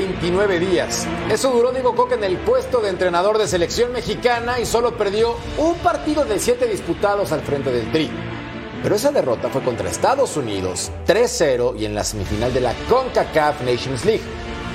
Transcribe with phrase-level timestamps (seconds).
[0.00, 1.06] ...129 días.
[1.30, 4.58] Eso duró Diego Coca en el puesto de entrenador de selección mexicana...
[4.58, 8.10] ...y solo perdió un partido de siete disputados al frente del Tri.
[8.82, 13.60] Pero esa derrota fue contra Estados Unidos, 3-0 y en la semifinal de la CONCACAF
[13.60, 14.22] Nations League.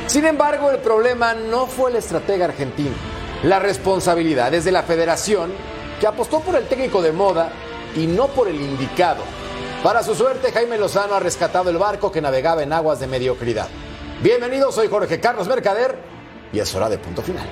[0.06, 2.94] Sin embargo, el problema no fue el estratega argentino.
[3.42, 5.52] La responsabilidad es de la federación,
[6.00, 7.50] que apostó por el técnico de moda
[7.96, 9.24] y no por el indicado.
[9.82, 13.68] Para su suerte, Jaime Lozano ha rescatado el barco que navegaba en aguas de mediocridad.
[14.26, 16.00] Bienvenidos, soy Jorge Carlos Mercader
[16.52, 17.48] y es hora de punto final.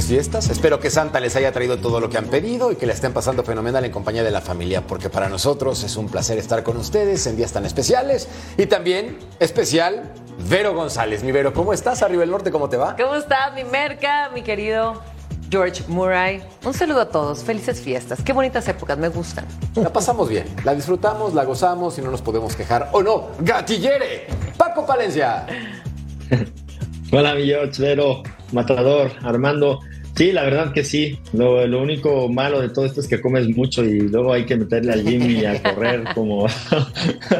[0.00, 0.48] Felices fiestas.
[0.48, 3.12] Espero que Santa les haya traído todo lo que han pedido y que la estén
[3.12, 6.78] pasando fenomenal en compañía de la familia, porque para nosotros es un placer estar con
[6.78, 8.26] ustedes en días tan especiales.
[8.56, 10.10] Y también especial,
[10.48, 11.22] Vero González.
[11.22, 12.02] Mi Vero, ¿cómo estás?
[12.02, 12.96] Arriba del Norte, ¿cómo te va?
[12.96, 15.02] ¿Cómo está mi merca, mi querido
[15.50, 16.42] George Murray?
[16.64, 17.44] Un saludo a todos.
[17.44, 18.22] Felices fiestas.
[18.22, 19.44] Qué bonitas épocas, me gustan.
[19.74, 22.88] La pasamos bien, la disfrutamos, la gozamos y no nos podemos quejar.
[22.92, 23.28] ¿O no?
[23.40, 24.28] ¡Gatillere!
[24.56, 25.44] Paco Palencia.
[27.12, 28.22] Hola, mi George, Vero,
[28.52, 29.80] Matador, Armando.
[30.16, 31.18] Sí, la verdad que sí.
[31.32, 34.56] Lo, lo, único malo de todo esto es que comes mucho y luego hay que
[34.56, 36.46] meterle al gym y a correr como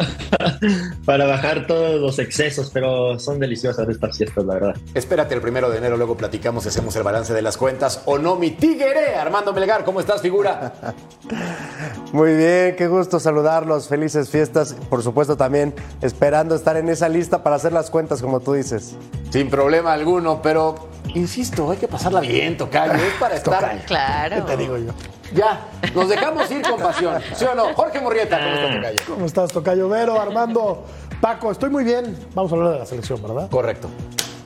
[1.04, 4.74] para bajar todos los excesos, pero son deliciosas estas fiestas, la verdad.
[4.94, 8.02] Espérate el primero de enero, luego platicamos y hacemos el balance de las cuentas.
[8.06, 9.14] ¿O no, mi tigre?
[9.16, 10.72] Armando Melgar, ¿cómo estás, figura?
[12.12, 13.88] Muy bien, qué gusto saludarlos.
[13.88, 14.74] Felices fiestas.
[14.88, 18.96] Por supuesto, también esperando estar en esa lista para hacer las cuentas, como tú dices.
[19.30, 22.94] Sin problema alguno, pero insisto, hay que pasarla bien, Tocayo.
[22.94, 23.60] Es para estar.
[23.60, 23.80] Tocayo.
[23.86, 24.36] Claro.
[24.36, 24.92] ¿Qué te digo yo?
[25.34, 25.60] Ya,
[25.94, 27.20] nos dejamos ir con pasión.
[27.34, 27.72] ¿Sí o no?
[27.74, 28.98] Jorge Morrieta, ¿cómo estás, Tocayo?
[29.06, 29.88] ¿Cómo estás, Tocayo?
[29.88, 30.84] Vero, Armando,
[31.20, 32.16] Paco, estoy muy bien.
[32.34, 33.48] Vamos a hablar de la selección, ¿verdad?
[33.48, 33.88] Correcto.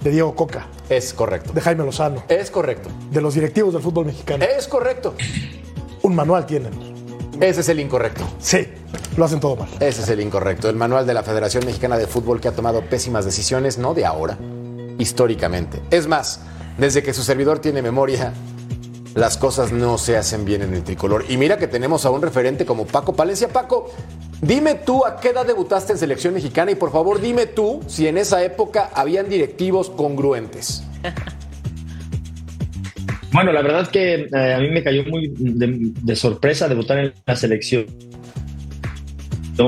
[0.03, 0.67] De Diego Coca.
[0.91, 1.53] Es correcto.
[1.55, 2.23] De Jaime Lozano.
[2.29, 2.91] Es correcto.
[3.11, 4.45] De los directivos del fútbol mexicano.
[4.45, 5.15] Es correcto.
[6.03, 6.73] Un manual tienen.
[7.41, 8.23] Ese es el incorrecto.
[8.39, 8.69] Sí,
[9.17, 9.69] lo hacen todo mal.
[9.81, 10.69] Ese es el incorrecto.
[10.69, 14.05] El manual de la Federación Mexicana de Fútbol que ha tomado pésimas decisiones, no de
[14.05, 14.37] ahora,
[14.99, 15.81] históricamente.
[15.91, 16.41] Es más,
[16.79, 18.33] desde que su servidor tiene memoria,
[19.15, 21.25] las cosas no se hacen bien en el tricolor.
[21.29, 23.49] Y mira que tenemos a un referente como Paco Palencia.
[23.49, 23.91] Paco,
[24.41, 28.09] dime tú a qué edad debutaste en selección mexicana y por favor dime tú si
[28.09, 30.85] en esa época habían directivos congruentes.
[33.33, 37.15] Bueno, la verdad que eh, a mí me cayó muy de, de, sorpresa debutar en
[37.27, 37.85] la selección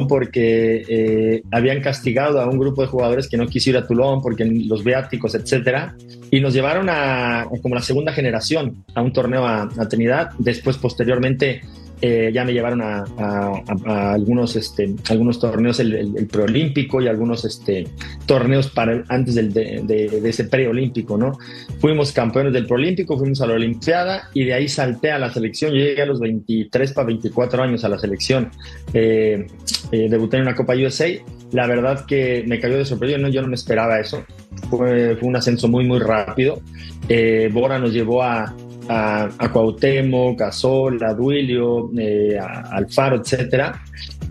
[0.09, 4.21] porque eh, habían castigado a un grupo de jugadores que no quiso ir a Toulon
[4.21, 5.95] porque los viáticos, etcétera,
[6.31, 10.31] y nos llevaron a como la segunda generación a un torneo a, a Trinidad.
[10.39, 11.63] Después, posteriormente,
[12.03, 17.01] eh, ya me llevaron a, a, a, algunos, este, algunos torneos, el, el, el, preolímpico
[17.01, 17.87] y algunos este,
[18.27, 21.39] torneos para, antes del, de, de, de, ese preolímpico, ¿no?
[21.81, 25.73] Fuimos campeones del preolímpico, fuimos a la Olimpiada y de ahí salté a la selección.
[25.73, 28.51] Llegué a los 23 para 24 años a la selección.
[28.93, 29.47] Eh,
[29.93, 31.09] eh, debuté en una Copa USA.
[31.53, 34.25] La verdad que me cayó de sorpresa, no, yo no me esperaba eso.
[34.69, 36.61] Fue, fue un ascenso muy, muy rápido.
[37.09, 38.55] Eh, Bora nos llevó a,
[38.89, 43.83] a, a Cuauhtémoc, a Sol, a Duilio, eh, Alfaro, etcétera.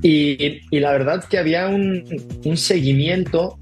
[0.02, 2.04] Y, y, la verdad que había un,
[2.44, 3.58] un, seguimiento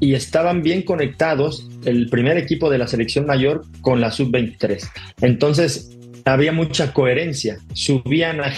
[0.00, 4.88] y estaban bien conectados el primer equipo de la selección mayor con la sub-23.
[5.20, 7.58] Entonces había mucha coherencia.
[7.72, 8.52] Subían a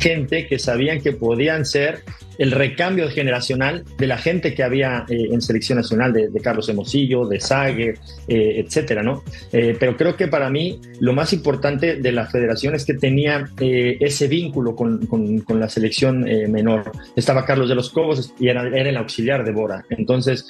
[0.00, 2.04] gente que sabían que podían ser
[2.38, 7.26] el recambio generacional de la gente que había eh, en selección nacional, de, Carlos Hermosillo,
[7.26, 7.94] de Sague,
[8.28, 9.22] eh, etcétera, ¿no?
[9.52, 13.48] Eh, pero creo que para mí lo más importante de la federación es que tenía
[13.58, 16.90] ese vínculo con, con, la selección menor.
[17.14, 19.84] Estaba Carlos de los Cobos y era, el auxiliar de Bora.
[19.90, 20.46] Entonces,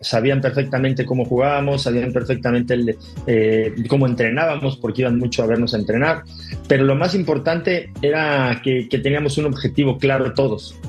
[0.00, 2.96] sabían perfectamente cómo jugábamos, sabían perfectamente
[3.88, 6.24] cómo entrenábamos, porque iban mucho a vernos entrenar.
[6.68, 10.79] Pero lo más importante era que, que teníamos un objetivo claro todos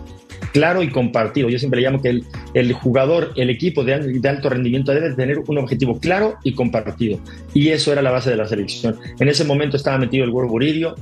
[0.52, 1.50] claro y compartido.
[1.50, 2.22] Yo siempre llamo que
[2.54, 7.20] el, jugador, el equipo de, de, alto rendimiento debe tener un objetivo claro y compartido.
[7.54, 8.96] Y eso era la base de la selección.
[9.20, 10.96] En ese momento estaba metido el World Buridio,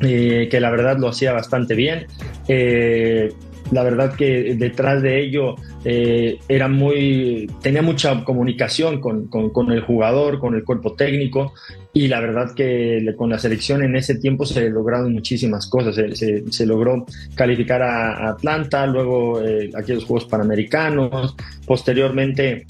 [0.00, 2.06] eh, que la verdad lo hacía bastante bien.
[2.46, 3.32] Eh,
[3.70, 9.80] la verdad que detrás de ello eh, era muy, tenía mucha comunicación con, con, el
[9.82, 11.52] jugador, con el cuerpo técnico
[11.98, 15.96] y la verdad que con la selección en ese tiempo se lograron muchísimas cosas.
[15.96, 17.04] Se, se, logró
[17.34, 21.34] calificar a, Atlanta, luego eh, aquellos Juegos Panamericanos,
[21.66, 22.66] posteriormente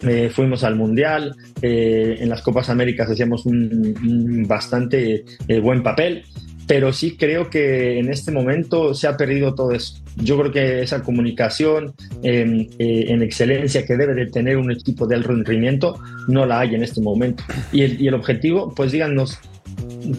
[0.00, 5.26] eh, fuimos al Mundial, en las Copas Américas hacíamos un bastante
[5.60, 6.24] buen papel
[6.70, 9.96] pero sí creo que en este momento se ha perdido todo eso.
[10.14, 15.08] Yo creo que esa comunicación em, eh, en excelencia que debe de tener un equipo
[15.08, 17.42] de alto rendimiento no la hay en este momento.
[17.72, 19.40] Y el, y el objetivo, pues díganos,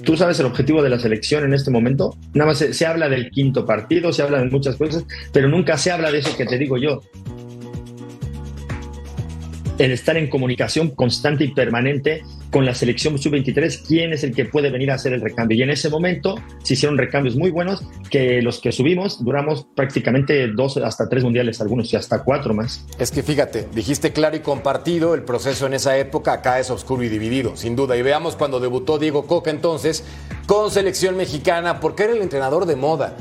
[0.03, 2.17] ¿Tú sabes el objetivo de la selección en este momento?
[2.33, 5.77] Nada más se, se, habla del quinto partido, se habla de muchas cosas, pero nunca
[5.77, 7.01] se habla de eso que te digo yo,
[9.77, 12.21] el estar en comunicación constante y permanente
[12.51, 15.57] con la selección sub-23, quién es el que puede venir a hacer el recambio.
[15.57, 20.47] Y en ese momento se hicieron recambios muy buenos, que los que subimos duramos prácticamente
[20.47, 22.85] dos hasta tres mundiales, algunos y hasta cuatro más.
[22.99, 27.03] Es que fíjate, dijiste claro y compartido, el proceso en esa época acá es oscuro
[27.03, 27.95] y dividido, sin duda.
[27.95, 30.03] Y veamos cuando debutó Diego Coca entonces
[30.45, 33.15] con selección mexicana, porque era el entrenador de moda.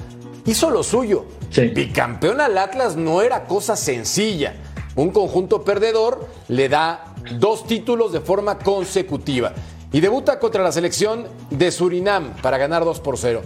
[0.46, 1.26] Hizo lo suyo.
[1.50, 1.68] Sí.
[1.68, 4.54] Bicampeón al Atlas no era cosa sencilla.
[4.96, 9.52] Un conjunto perdedor le da dos títulos de forma consecutiva
[9.92, 13.42] y debuta contra la selección de Surinam para ganar 2 por 0.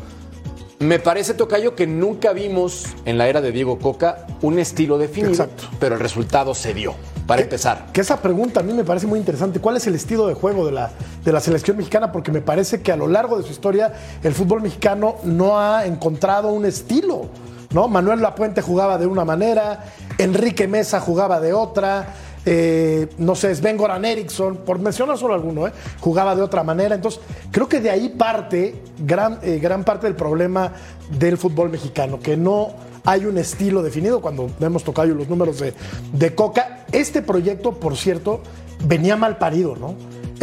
[0.81, 5.49] Me parece, Tocayo, que nunca vimos en la era de Diego Coca un estilo definido,
[5.79, 6.95] pero el resultado se dio.
[7.27, 7.87] Para empezar.
[7.93, 9.59] Que esa pregunta a mí me parece muy interesante.
[9.59, 10.91] ¿Cuál es el estilo de juego de la,
[11.25, 12.13] de la selección mexicana?
[12.13, 15.87] Porque me parece que a lo largo de su historia el fútbol mexicano no ha
[15.87, 17.31] encontrado un estilo.
[17.71, 17.89] ¿no?
[17.89, 19.87] Manuel Lapuente jugaba de una manera,
[20.19, 22.15] Enrique Mesa jugaba de otra,
[22.47, 25.73] eh, no sé, Sven Goran Eriksson, por mencionar solo alguno, ¿eh?
[26.01, 26.95] jugaba de otra manera.
[26.95, 27.21] Entonces,
[27.51, 30.73] creo que de ahí parte gran, eh, gran parte del problema
[31.19, 32.75] del fútbol mexicano, que no
[33.05, 34.21] hay un estilo definido.
[34.21, 35.75] Cuando hemos tocado los números de,
[36.13, 38.41] de Coca, este proyecto, por cierto,
[38.87, 39.95] venía mal parido, ¿no?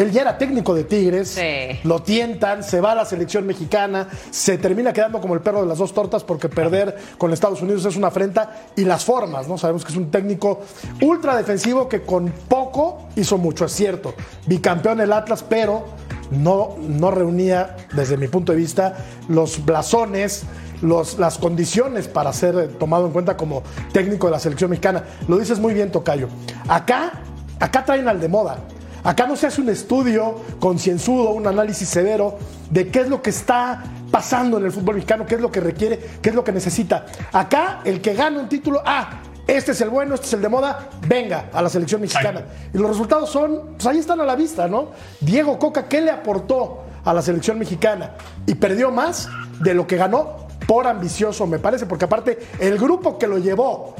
[0.01, 1.39] Él ya era técnico de Tigres,
[1.83, 5.67] lo tientan, se va a la selección mexicana, se termina quedando como el perro de
[5.67, 9.59] las dos tortas porque perder con Estados Unidos es una afrenta y las formas, ¿no?
[9.59, 10.61] Sabemos que es un técnico
[11.01, 14.15] ultra defensivo que con poco hizo mucho, es cierto.
[14.47, 15.85] Bicampeón el Atlas, pero
[16.31, 18.97] no, no reunía, desde mi punto de vista,
[19.29, 20.43] los blasones,
[20.81, 23.61] los, las condiciones para ser tomado en cuenta como
[23.91, 25.03] técnico de la selección mexicana.
[25.27, 26.27] Lo dices muy bien, Tocayo.
[26.67, 27.21] Acá,
[27.59, 28.57] acá traen al de moda.
[29.03, 32.37] Acá no se hace un estudio concienzudo, un análisis severo
[32.69, 35.59] de qué es lo que está pasando en el fútbol mexicano, qué es lo que
[35.59, 37.05] requiere, qué es lo que necesita.
[37.31, 40.49] Acá, el que gana un título, ah, este es el bueno, este es el de
[40.49, 42.43] moda, venga a la selección mexicana.
[42.73, 44.91] Y los resultados son, pues ahí están a la vista, ¿no?
[45.19, 48.11] Diego Coca, ¿qué le aportó a la selección mexicana?
[48.45, 53.17] Y perdió más de lo que ganó por ambicioso, me parece, porque aparte el grupo
[53.17, 53.95] que lo llevó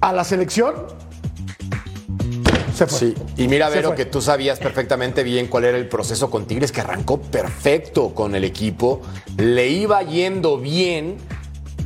[0.00, 0.74] a la selección
[2.86, 6.72] Sí, y mira, Vero, que tú sabías perfectamente bien cuál era el proceso con Tigres,
[6.72, 9.00] que arrancó perfecto con el equipo,
[9.38, 11.16] le iba yendo bien,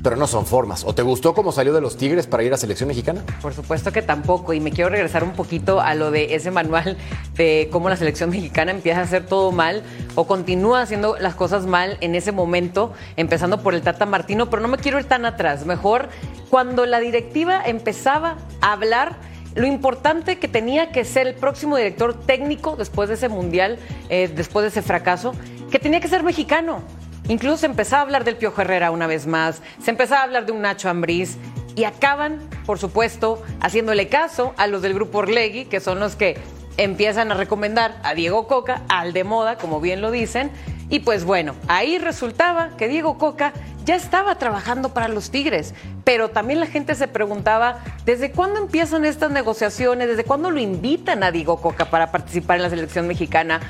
[0.02, 0.85] pero no son formas.
[0.85, 3.23] ¿O te gustó cómo salió de los Tigres para ir a selección mexicana?
[3.40, 4.52] Por supuesto que tampoco.
[4.52, 6.97] Y me quiero regresar un poquito a lo de ese manual
[7.37, 9.82] de cómo la selección mexicana empieza a hacer todo mal
[10.14, 14.50] o continúa haciendo las cosas mal en ese momento, empezando por el Tata Martino.
[14.50, 15.66] Pero no me quiero ir tan atrás.
[15.66, 16.09] Mejor
[16.49, 22.14] cuando la directiva empezaba a hablar lo importante que tenía que ser el próximo director
[22.14, 23.78] técnico después de ese mundial,
[24.09, 25.35] eh, después de ese fracaso,
[25.71, 26.83] que tenía que ser mexicano.
[27.28, 30.47] Incluso se empezaba a hablar del Piojo Herrera una vez más, se empezaba a hablar
[30.47, 31.37] de un Nacho Ambriz
[31.76, 36.38] y acaban, por supuesto, haciéndole caso a los del grupo Orlegui, que son los que
[36.80, 40.50] empiezan a recomendar a Diego Coca, al de moda, como bien lo dicen,
[40.88, 43.52] y pues bueno, ahí resultaba que Diego Coca
[43.84, 49.04] ya estaba trabajando para los Tigres, pero también la gente se preguntaba, ¿desde cuándo empiezan
[49.04, 50.08] estas negociaciones?
[50.08, 53.60] ¿Desde cuándo lo invitan a Diego Coca para participar en la selección mexicana?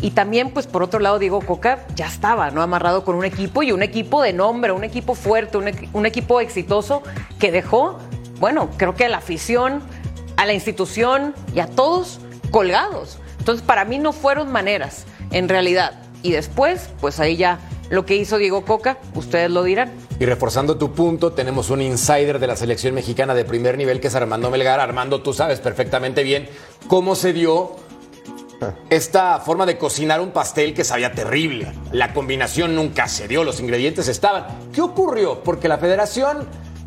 [0.00, 2.62] Y también, pues por otro lado, Diego Coca ya estaba, ¿no?
[2.62, 7.02] Amarrado con un equipo y un equipo de nombre, un equipo fuerte, un, equipo exitoso
[7.40, 7.98] que dejó,
[8.38, 9.82] bueno, creo que a la afición,
[10.36, 13.18] a la institución y a todos colgados.
[13.38, 16.02] Entonces, para mí no fueron maneras, en realidad.
[16.22, 19.92] Y después, pues ahí ya lo que hizo Diego Coca, ustedes lo dirán.
[20.20, 24.08] Y reforzando tu punto, tenemos un insider de la selección mexicana de primer nivel que
[24.08, 24.80] es Armando Melgar.
[24.80, 26.48] Armando, tú sabes perfectamente bien
[26.88, 27.76] cómo se dio
[28.90, 31.72] esta forma de cocinar un pastel que sabía terrible.
[31.92, 34.46] La combinación nunca se dio, los ingredientes estaban.
[34.72, 35.42] ¿Qué ocurrió?
[35.42, 36.46] Porque la federación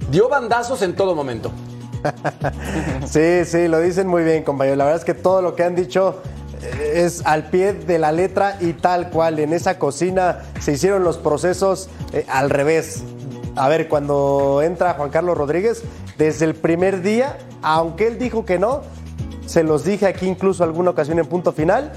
[0.09, 1.51] dio bandazos en todo momento.
[3.05, 4.75] sí, sí, lo dicen muy bien, compañero.
[4.75, 6.21] La verdad es que todo lo que han dicho
[6.61, 9.39] eh, es al pie de la letra y tal cual.
[9.39, 13.03] En esa cocina se hicieron los procesos eh, al revés.
[13.55, 15.83] A ver, cuando entra Juan Carlos Rodríguez,
[16.17, 18.81] desde el primer día, aunque él dijo que no,
[19.45, 21.91] se los dije aquí incluso alguna ocasión en punto final,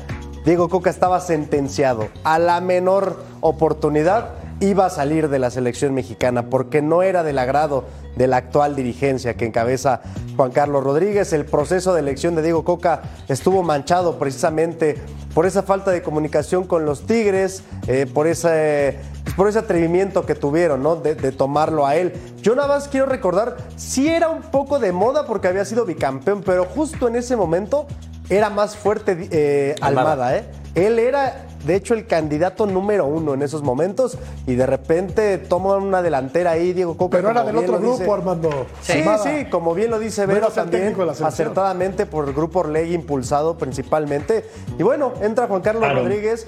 [0.44, 2.08] Diego Coca estaba sentenciado.
[2.24, 4.30] A la menor oportunidad
[4.60, 7.84] iba a salir de la selección mexicana porque no era del agrado
[8.16, 10.00] de la actual dirigencia que encabeza
[10.36, 11.32] Juan Carlos Rodríguez.
[11.32, 14.96] El proceso de elección de Diego Coca estuvo manchado precisamente
[15.34, 18.98] por esa falta de comunicación con los Tigres, eh, por, ese,
[19.36, 20.96] por ese atrevimiento que tuvieron, ¿no?
[20.96, 22.12] De, tomarlo a él.
[22.40, 26.42] Yo nada más quiero recordar, sí era un poco de moda porque había sido bicampeón,
[26.42, 27.86] pero justo en ese momento
[28.28, 30.44] era más fuerte eh, Almada, ¿eh?
[30.74, 35.76] Él era de hecho, el candidato número uno en esos momentos y de repente toma
[35.76, 37.16] una delantera ahí, Diego Coca.
[37.16, 38.66] Pero era del otro grupo, Armando.
[38.82, 44.44] Sí, sí, como bien lo dice Vero también, acertadamente por el grupo Orleg impulsado principalmente.
[44.78, 46.46] Y bueno, entra Juan Carlos Rodríguez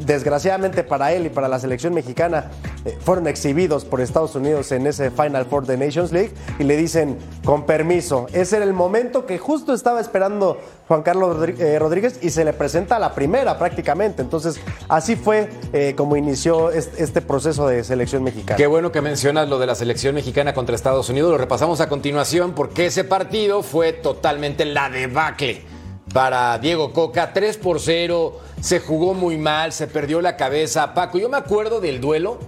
[0.00, 2.50] desgraciadamente para él y para la selección mexicana,
[2.84, 6.76] eh, fueron exhibidos por Estados Unidos en ese Final Four de Nations League y le
[6.76, 10.58] dicen, con permiso, ese era el momento que justo estaba esperando
[10.88, 14.22] Juan Carlos eh, Rodríguez y se le presenta a la primera prácticamente.
[14.22, 18.56] Entonces, así fue eh, como inició este proceso de selección mexicana.
[18.56, 21.30] Qué bueno que mencionas lo de la selección mexicana contra Estados Unidos.
[21.30, 25.73] Lo repasamos a continuación porque ese partido fue totalmente la debacle
[26.12, 27.32] para Diego Coca.
[27.32, 30.94] 3 por 0 se jugó muy mal, se perdió la cabeza.
[30.94, 32.38] Paco, yo me acuerdo del duelo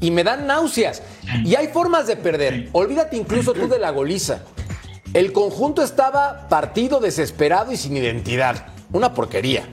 [0.00, 1.02] y me dan náuseas.
[1.44, 2.68] Y hay formas de perder.
[2.72, 4.42] Olvídate incluso tú de la goliza.
[5.14, 8.66] El conjunto estaba partido, desesperado y sin identidad.
[8.92, 9.64] Una porquería.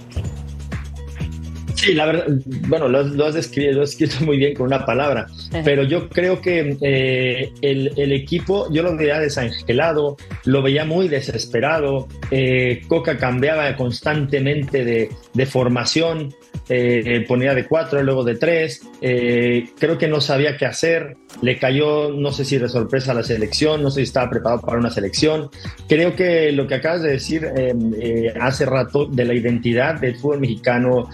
[1.83, 2.27] Sí, la verdad,
[2.69, 5.27] bueno, lo, has descrito, lo escrito muy bien con una palabra,
[5.65, 12.07] pero yo creo que eh, el, equipo, yo lo veía desangelado, lo veía muy desesperado,
[12.31, 16.33] eh, Coca cambiaba constantemente de, de formación,
[16.69, 21.57] eh, ponía de cuatro, luego de tres, eh, creo que no sabía qué hacer, le
[21.59, 24.77] cayó, no sé si de sorpresa a la selección, no sé si estaba preparado para
[24.77, 25.49] una selección.
[25.89, 30.39] Creo que lo que acabas de decir eh, hace rato de la identidad del fútbol
[30.39, 31.09] mexicano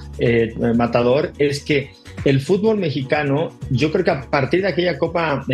[0.75, 1.91] matador es que
[2.25, 5.45] el fútbol mexicano, yo creo que a partir de aquella Copa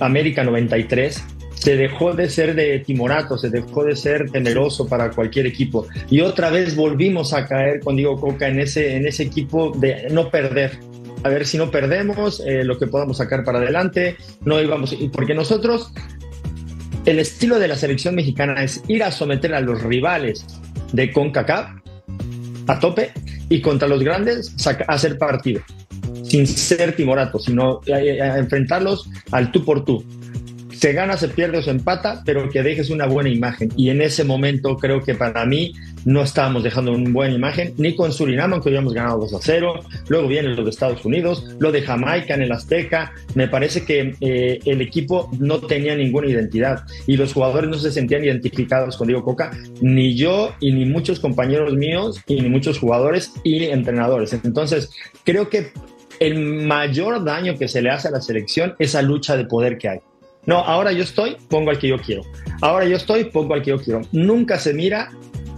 [0.00, 1.22] América 93,
[1.62, 5.86] se dejó de ser de timorato, se dejó de ser temeroso para cualquier equipo.
[6.10, 10.08] Y otra vez volvimos a caer con Diego Coca en ese, en ese equipo de
[10.10, 10.80] no perder.
[11.22, 14.16] A ver si no perdemos eh, lo que podamos sacar para adelante.
[14.44, 15.92] No íbamos, porque nosotros,
[17.06, 20.44] el estilo de la selección mexicana es ir a someter a los rivales
[20.92, 21.70] de CONCACAF
[22.66, 23.12] a tope
[23.52, 24.54] y contra los grandes
[24.88, 25.62] hacer partido
[26.24, 30.02] sin ser timorato, sino a enfrentarlos al tú por tú
[30.82, 33.72] se gana, se pierde o se empata, pero que dejes una buena imagen.
[33.76, 37.94] Y en ese momento creo que para mí no estábamos dejando una buena imagen, ni
[37.94, 39.80] con Surinam, aunque habíamos ganado 2 a 0.
[40.08, 43.12] Luego viene lo de Estados Unidos, lo de Jamaica en el Azteca.
[43.34, 47.92] Me parece que eh, el equipo no tenía ninguna identidad y los jugadores no se
[47.92, 52.78] sentían identificados con Diego Coca, ni yo y ni muchos compañeros míos y ni muchos
[52.78, 54.32] jugadores y entrenadores.
[54.32, 54.90] Entonces,
[55.24, 55.72] creo que
[56.20, 59.78] el mayor daño que se le hace a la selección es esa lucha de poder
[59.78, 59.98] que hay.
[60.44, 62.22] No, ahora yo estoy, pongo al que yo quiero.
[62.60, 64.02] Ahora yo estoy, pongo al que yo quiero.
[64.12, 65.10] Nunca se mira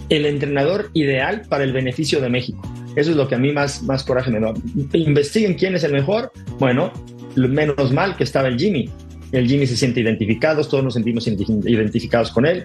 [0.09, 2.61] el entrenador ideal para el beneficio de México.
[2.97, 4.55] Eso es lo que a mí más, más coraje me da.
[4.93, 6.31] Investiguen quién es el mejor.
[6.59, 6.93] Bueno,
[7.37, 8.89] menos mal que estaba el Jimmy.
[9.33, 12.65] El Jimmy se siente identificado, todos nos sentimos identificados con él.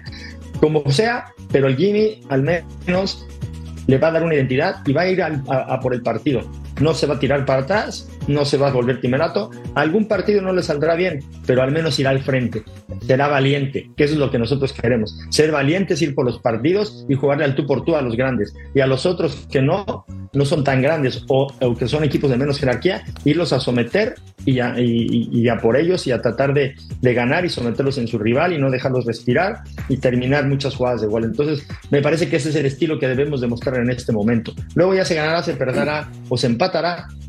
[0.60, 3.26] Como sea, pero el Jimmy al menos
[3.86, 6.42] le va a dar una identidad y va a ir a por el partido.
[6.80, 9.50] No se va a tirar para atrás no se va a volver timerato.
[9.74, 12.62] Algún partido no le saldrá bien, pero al menos irá al frente.
[13.06, 15.18] Será valiente, que eso es lo que nosotros queremos.
[15.30, 18.54] Ser valientes, ir por los partidos y jugarle al tú por tú a los grandes.
[18.74, 22.36] Y a los otros que no, no son tan grandes o, que son equipos de
[22.36, 24.14] menos jerarquía, irlos a someter
[24.46, 28.52] y a, por ellos y a tratar de, de, ganar y someterlos en su rival
[28.52, 31.24] y no dejarlos respirar y terminar muchas jugadas de gol.
[31.24, 34.52] Entonces, me parece que ese es el estilo que debemos demostrar en este momento.
[34.74, 36.46] Luego ya se ganará, se perderá o se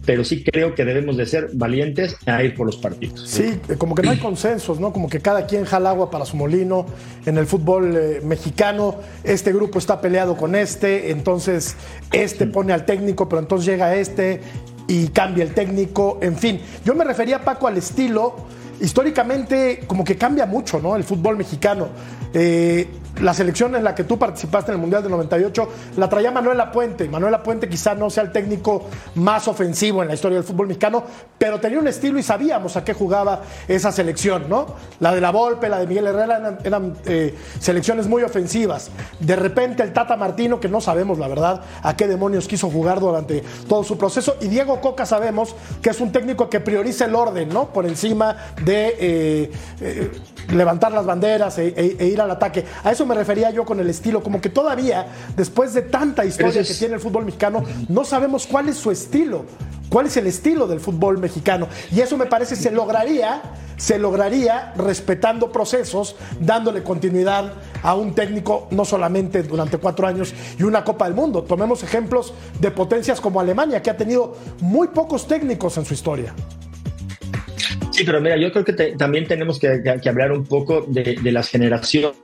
[0.06, 3.30] pero sí creo que debemos de ser valientes a ir por los partidos.
[3.30, 4.92] Sí, como que no hay consensos, ¿no?
[4.92, 6.86] Como que cada quien jala agua para su molino.
[7.26, 11.76] En el fútbol eh, mexicano, este grupo está peleado con este, entonces
[12.12, 14.42] este pone al técnico, pero entonces llega este
[14.88, 16.60] y cambia el técnico, en fin.
[16.84, 18.36] Yo me refería, Paco, al estilo.
[18.82, 20.96] Históricamente, como que cambia mucho, ¿no?
[20.96, 21.90] El fútbol mexicano.
[22.34, 22.88] Eh,
[23.22, 26.72] la selección en la que tú participaste en el Mundial del 98 la traía Manuela
[26.72, 27.08] Puente.
[27.08, 28.86] Manuela Puente quizá no sea el técnico
[29.16, 31.04] más ofensivo en la historia del fútbol mexicano,
[31.38, 34.68] pero tenía un estilo y sabíamos a qué jugaba esa selección, ¿no?
[35.00, 38.92] La de la Volpe, la de Miguel Herrera eran, eh, selecciones muy ofensivas.
[39.20, 43.00] De repente el Tata Martino, que no sabemos la verdad a qué demonios quiso jugar
[43.00, 47.16] durante todo su proceso, y Diego Coca sabemos que es un técnico que prioriza el
[47.16, 47.70] orden, ¿no?
[47.70, 49.52] Por encima de eh,
[49.82, 50.12] eh,
[50.50, 52.66] levantar las banderas e, e, e, ir al ataque.
[52.84, 56.64] A eso me refería yo con el estilo, como que todavía, después de tanta historia
[56.64, 59.46] que tiene el fútbol mexicano, no sabemos cuál es su estilo,
[59.90, 61.68] cuál es el estilo del fútbol mexicano.
[61.92, 63.42] Y eso me parece se lograría,
[63.78, 67.54] se lograría respetando procesos, dándole continuidad
[67.84, 71.44] a un técnico no solamente durante cuatro años y una Copa del Mundo.
[71.44, 76.34] Tomemos ejemplos de potencias como Alemania, que ha tenido muy pocos técnicos en su historia.
[77.92, 82.16] Sí, pero mira, yo creo que también tenemos que, hablar un poco de, las generaciones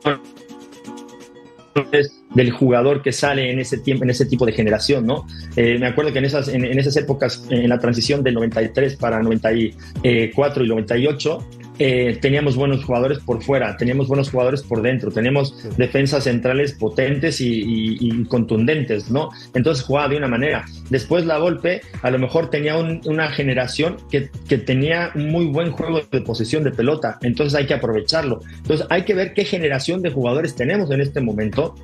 [2.34, 5.26] del jugador que sale en ese tiempo, en ese tipo de generación, ¿no?
[5.56, 8.96] Eh, me acuerdo que en esas, en, en, esas épocas, en la transición del 93
[8.96, 11.40] para 94 y 98,
[11.80, 17.38] eh, teníamos buenos jugadores por fuera, teníamos buenos jugadores por dentro, tenemos defensas centrales potentes
[17.40, 19.30] y, contundentes, ¿no?
[19.54, 20.66] Entonces jugaba de una manera.
[20.90, 25.72] Después la Volpe a lo mejor tenía una generación que, que, tenía un muy buen
[25.72, 28.42] juego de posesión de pelota, entonces hay que aprovecharlo.
[28.58, 31.76] Entonces hay que ver qué generación de jugadores tenemos en este momento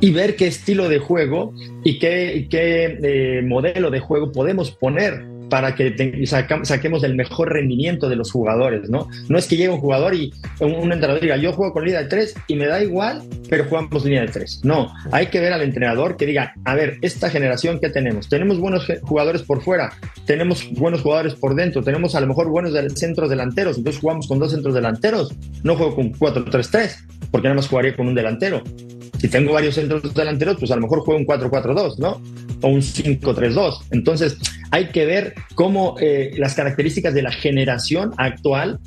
[0.00, 1.52] y ver qué estilo de juego
[1.84, 5.94] y qué, qué eh, modelo de juego podemos poner para que
[6.26, 9.08] saquemos el mejor rendimiento de los jugadores, ¿no?
[9.28, 12.08] No es que llegue un jugador y un, entrenador diga, yo juego con línea de
[12.08, 14.60] tres y me da igual, pero jugamos línea de tres.
[14.64, 18.58] No, hay que ver al entrenador que diga, a ver, esta generación que tenemos, tenemos
[18.58, 19.92] buenos jugadores por fuera,
[20.26, 24.38] tenemos buenos jugadores por dentro, tenemos a lo mejor buenos centros delanteros, entonces jugamos con
[24.38, 28.62] dos centros delanteros, no juego con 4-3-3, porque nada más jugaría con un delantero.
[29.18, 32.20] Si tengo varios centros delanteros, pues a lo mejor juego un 4-4-2, ¿no?
[32.62, 33.86] O un 5-3-2.
[33.90, 34.38] Entonces,
[34.70, 38.78] hay que ver cómo eh, las características de la generación actual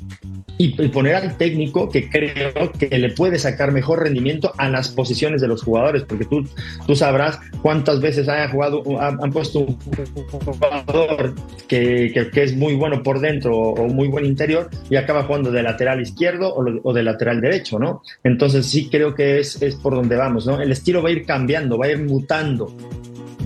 [0.58, 5.40] y, poner al técnico que creo que le puede sacar mejor rendimiento a las posiciones
[5.40, 6.46] de los jugadores, porque tú,
[6.86, 11.34] tú sabrás cuántas veces haya jugado, han, puesto un jugador
[11.68, 15.62] que, que, es muy bueno por dentro o, muy buen interior y acaba jugando de
[15.62, 18.02] lateral izquierdo o, o, de lateral derecho, ¿no?
[18.22, 20.60] Entonces sí creo que es, es por donde vamos, ¿no?
[20.60, 22.74] El estilo va a ir cambiando, va a ir mutando.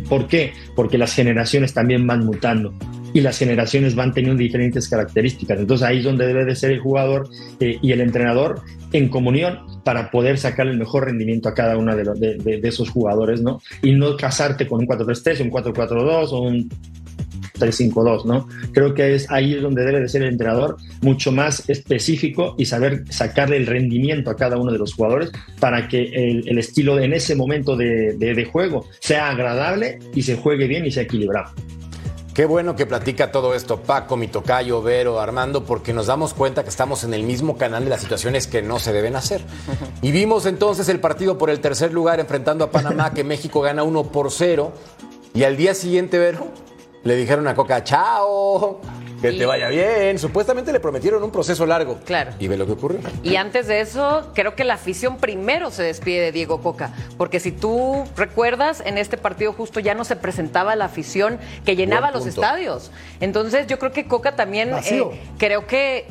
[0.09, 0.53] ¿Por qué?
[0.75, 2.73] Porque las generaciones también van mutando
[3.17, 5.59] y las generaciones van teniendo diferentes características.
[5.59, 8.61] Entonces ahí es donde debe de ser el jugador eh, y el entrenador
[8.93, 13.63] en comunión para poder sacar el mejor rendimiento a cada uno de, esos jugadores, ¿no?
[13.81, 16.69] Y no casarte con un 4-3-3, un 4-4-2 o un
[17.59, 18.49] 3-5-2, ¿no?
[18.75, 22.67] Creo que es ahí es donde debe de ser el entrenador mucho más específico y
[22.67, 27.15] saber sacarle el rendimiento a cada uno de los jugadores para que el, estilo en
[27.15, 31.55] ese momento de, de juego sea agradable y se juegue bien y sea equilibrado.
[32.37, 36.64] Qué bueno que platica todo esto Paco, mi tocayo, Vero, Armando, porque nos damos cuenta
[36.64, 39.40] que estamos en el mismo canal de las situaciones que no se deben hacer.
[40.03, 43.85] Y vimos entonces el partido por el tercer lugar enfrentando a Panamá, que México gana
[43.85, 44.70] 1 por 0.
[45.33, 46.49] Y al día siguiente, Vero,
[47.05, 48.83] le dijeron a Coca, chao.
[49.21, 50.19] Que te vaya bien.
[50.19, 51.99] Supuestamente le prometieron un proceso largo.
[52.05, 52.33] Claro.
[52.39, 53.01] Y ve lo que ocurrió.
[53.23, 56.93] Y antes de eso, creo que la afición primero se despide de Diego Coca.
[57.17, 61.77] Porque si tú recuerdas, en este partido justo ya no se presentaba la afición que
[61.77, 62.91] llenaba los estadios.
[63.21, 65.03] Entonces, yo creo que Coca también eh,
[65.39, 66.07] creo que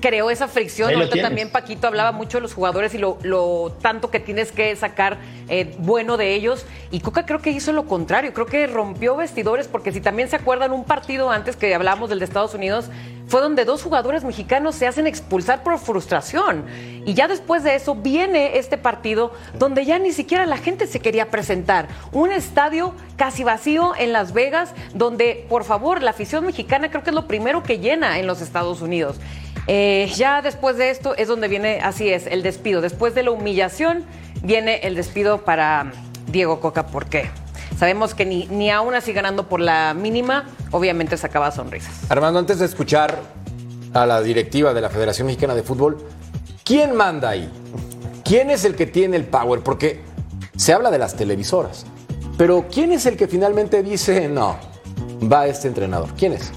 [0.00, 0.92] creó esa fricción.
[0.94, 5.18] Ahorita también Paquito hablaba mucho de los jugadores y lo, tanto que tienes que sacar
[5.48, 6.66] eh, bueno de ellos.
[6.90, 8.32] Y Coca creo que hizo lo contrario.
[8.34, 12.18] Creo que rompió vestidores porque si también se acuerdan un partido antes que hablábamos del
[12.34, 12.90] Estados Unidos,
[13.28, 16.64] fue donde dos jugadores mexicanos se hacen expulsar por frustración.
[17.06, 20.98] Y ya después de eso viene este partido donde ya ni siquiera la gente se
[21.00, 21.86] quería presentar.
[22.12, 27.10] Un estadio casi vacío en Las Vegas, donde, por favor, la afición mexicana creo que
[27.10, 29.16] es lo primero que llena en los Estados Unidos.
[29.66, 32.80] Eh, ya después de esto es donde viene, así es, el despido.
[32.80, 34.04] Después de la humillación
[34.42, 35.92] viene el despido para
[36.26, 36.86] Diego Coca.
[36.86, 37.30] ¿Por qué?
[37.78, 41.92] Sabemos que ni, ni aún así ganando por la mínima, obviamente sacaba sonrisas.
[42.08, 43.18] Armando, antes de escuchar
[43.92, 45.98] a la directiva de la Federación Mexicana de Fútbol,
[46.64, 47.50] ¿quién manda ahí?
[48.24, 49.60] ¿Quién es el que tiene el power?
[49.60, 50.02] Porque
[50.56, 51.84] se habla de las televisoras,
[52.38, 54.56] pero ¿quién es el que finalmente dice no?
[55.30, 56.10] Va este entrenador.
[56.16, 56.52] ¿Quién es?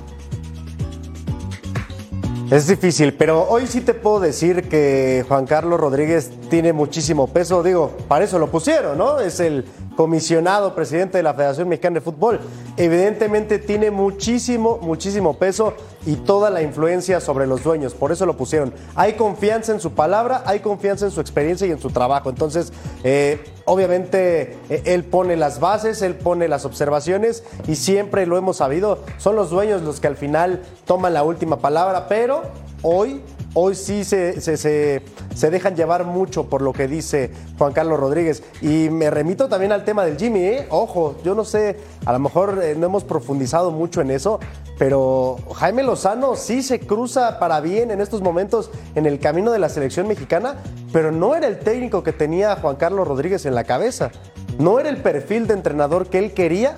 [2.49, 7.61] Es difícil, pero hoy sí te puedo decir que Juan Carlos Rodríguez tiene muchísimo peso.
[7.61, 9.19] Digo, para eso lo pusieron, ¿no?
[9.19, 9.65] Es el
[9.97, 12.39] comisionado presidente de la Federación Mexicana de Fútbol.
[12.77, 15.73] Evidentemente tiene muchísimo, muchísimo peso
[16.05, 17.95] y toda la influencia sobre los dueños.
[17.95, 18.73] Por eso lo pusieron.
[18.95, 22.29] Hay confianza en su palabra, hay confianza en su experiencia y en su trabajo.
[22.29, 22.71] Entonces,
[23.03, 28.57] eh, obviamente, eh, él pone las bases, él pone las observaciones y siempre lo hemos
[28.57, 28.99] sabido.
[29.17, 32.43] Son los dueños los que al final toman la última palabra, pero
[32.83, 37.99] hoy hoy sí se, se, se, dejan llevar mucho por lo que dice Juan Carlos
[37.99, 38.43] Rodríguez.
[38.61, 40.67] Y me remito también al tema del Jimmy, ¿eh?
[40.69, 44.39] Ojo, yo no sé, a lo mejor eh, no hemos profundizado mucho en eso,
[44.77, 49.59] pero Jaime Lozano sí se cruza para bien en estos momentos en el camino de
[49.59, 50.57] la selección mexicana,
[50.93, 54.11] pero no era el técnico que tenía Juan Carlos Rodríguez en la cabeza.
[54.59, 56.77] No era el perfil de entrenador que él quería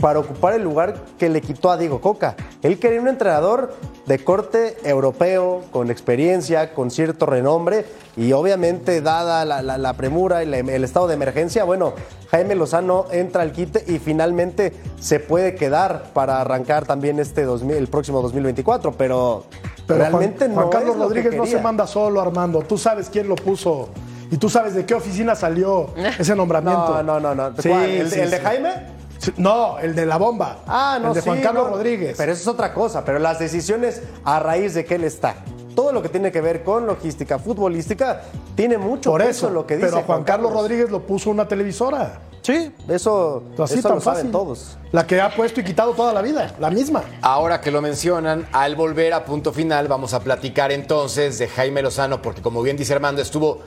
[0.00, 2.36] para ocupar el lugar que le quitó a Diego Coca.
[2.62, 3.74] Él quería un entrenador
[4.06, 7.84] de corte europeo, con experiencia, con cierto renombre
[8.16, 11.92] y obviamente dada la, la, la premura y la, el estado de emergencia, bueno,
[12.30, 17.76] Jaime Lozano entra al quite y finalmente se puede quedar para arrancar también este 2000,
[17.76, 19.44] el próximo 2024, pero,
[19.86, 20.60] pero realmente Juan, no.
[20.62, 22.60] Juan Carlos es lo Rodríguez que no se manda solo, Armando.
[22.60, 23.88] Tú sabes quién lo puso
[24.30, 27.02] y tú sabes de qué oficina salió ese nombramiento.
[27.02, 27.62] No, no, no, no.
[27.62, 27.70] Sí.
[27.70, 28.38] ¿El, sí, el de.
[28.38, 28.99] Jaime?
[29.36, 30.58] No, el de la bomba.
[30.66, 32.14] Ah, no, El de sí, Juan Carlos no, Rodríguez.
[32.16, 35.36] Pero eso es otra cosa, pero las decisiones a raíz de que él está.
[35.74, 38.22] Todo lo que tiene que ver con logística futbolística
[38.56, 41.46] tiene mucho Por peso eso, lo que dice pero Juan Carlos Rodríguez lo puso una
[41.46, 42.20] televisora.
[42.42, 44.30] Sí, eso, Así eso tan lo saben fácil.
[44.32, 44.78] todos.
[44.92, 47.04] La que ha puesto y quitado toda la vida, la misma.
[47.20, 51.82] Ahora que lo mencionan, al volver a punto final, vamos a platicar entonces de Jaime
[51.82, 53.60] Lozano, porque como bien dice Armando, estuvo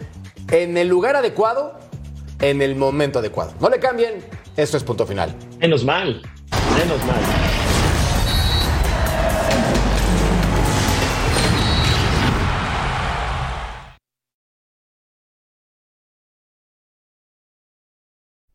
[0.52, 1.74] en el lugar adecuado,
[2.42, 3.52] en el momento adecuado.
[3.60, 4.26] No le cambien,
[4.58, 5.34] esto es punto final.
[5.60, 6.22] Menos mal,
[6.78, 7.54] menos mal.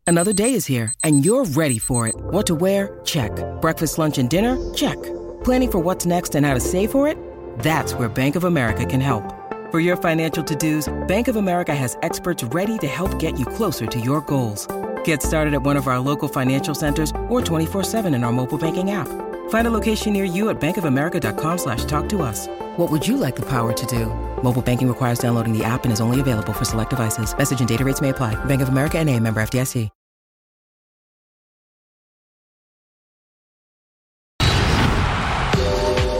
[0.06, 2.14] Another day is here, and you're ready for it.
[2.16, 2.98] What to wear?
[3.04, 3.30] Check.
[3.60, 4.56] Breakfast, lunch, and dinner?
[4.72, 4.96] Check.
[5.44, 7.18] Planning for what's next and how to save for it?
[7.58, 9.34] That's where Bank of America can help.
[9.70, 13.44] For your financial to dos, Bank of America has experts ready to help get you
[13.44, 14.66] closer to your goals.
[15.08, 18.90] Get started at one of our local financial centers or 24-7 in our mobile banking
[18.90, 19.08] app.
[19.48, 22.46] Find a location near you at bankofamerica.com slash talk to us.
[22.76, 24.04] What would you like the power to do?
[24.42, 27.34] Mobile banking requires downloading the app and is only available for select devices.
[27.38, 28.34] Message and data rates may apply.
[28.44, 29.88] Bank of America and a member FDIC.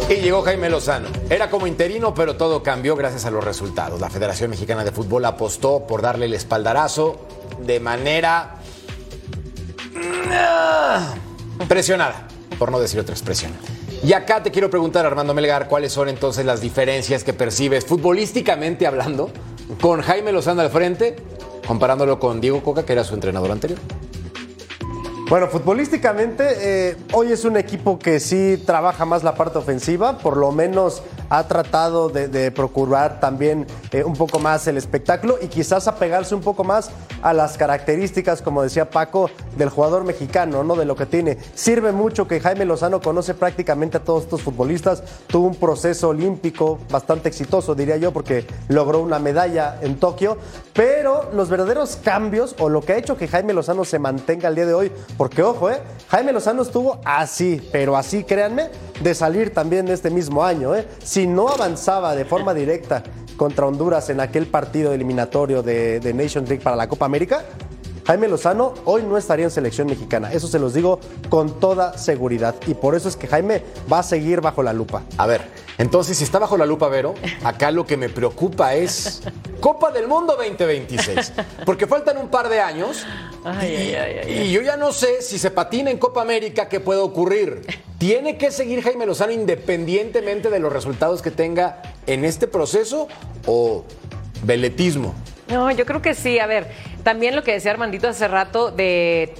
[0.08, 1.08] Y llegó Jaime Lozano.
[1.28, 4.00] Era como interino, pero todo cambió gracias a los resultados.
[4.00, 7.20] La Federación Mexicana de Fútbol apostó por darle el espaldarazo
[7.60, 8.57] de manera
[11.68, 13.52] presionada, por no decir otra expresión.
[14.02, 18.86] Y acá te quiero preguntar, Armando Melgar, ¿cuáles son entonces las diferencias que percibes futbolísticamente
[18.86, 19.30] hablando
[19.80, 21.16] con Jaime Lozano al frente,
[21.66, 23.78] comparándolo con Diego Coca, que era su entrenador anterior?
[25.28, 30.38] Bueno, futbolísticamente, eh, hoy es un equipo que sí trabaja más la parte ofensiva, por
[30.38, 35.86] lo menos ha tratado de, procurar también eh, un poco más el espectáculo y quizás
[35.86, 40.76] apegarse un poco más a las características, como decía Paco, del jugador mexicano, ¿no?
[40.76, 41.36] De lo que tiene.
[41.54, 46.78] Sirve mucho que Jaime Lozano conoce prácticamente a todos estos futbolistas, tuvo un proceso olímpico
[46.90, 50.38] bastante exitoso, diría yo, porque logró una medalla en Tokio,
[50.72, 54.54] pero los verdaderos cambios o lo que ha hecho que Jaime Lozano se mantenga al
[54.54, 55.82] día de hoy, porque ojo, ¿eh?
[56.08, 58.70] Jaime Lozano estuvo así, pero así, créanme,
[59.02, 60.86] de salir también este mismo año, ¿eh?
[61.02, 63.02] Si no avanzaba de forma directa
[63.36, 67.44] contra Honduras en aquel partido eliminatorio de, de League para la Copa América,
[68.08, 70.32] Jaime Lozano hoy no estaría en selección mexicana.
[70.32, 72.54] Eso se los digo con toda seguridad.
[72.66, 75.02] Y por eso es que Jaime va a seguir bajo la lupa.
[75.18, 75.42] A ver,
[75.76, 77.12] entonces si está bajo la lupa, Vero,
[77.44, 79.20] acá lo que me preocupa es
[79.60, 81.34] Copa del Mundo 2026.
[81.66, 83.04] Porque faltan un par de años.
[83.44, 86.66] Ay, ay, ay, ay, Y yo ya no sé si se patina en Copa América,
[86.66, 87.60] ¿qué puede ocurrir?
[87.98, 93.06] ¿Tiene que seguir Jaime Lozano independientemente de los resultados que tenga en este proceso
[93.44, 93.84] o
[94.44, 95.14] veletismo?
[95.48, 96.38] No, yo creo que sí.
[96.38, 96.68] A ver,
[97.08, 99.32] también lo que decía Armandito hace rato de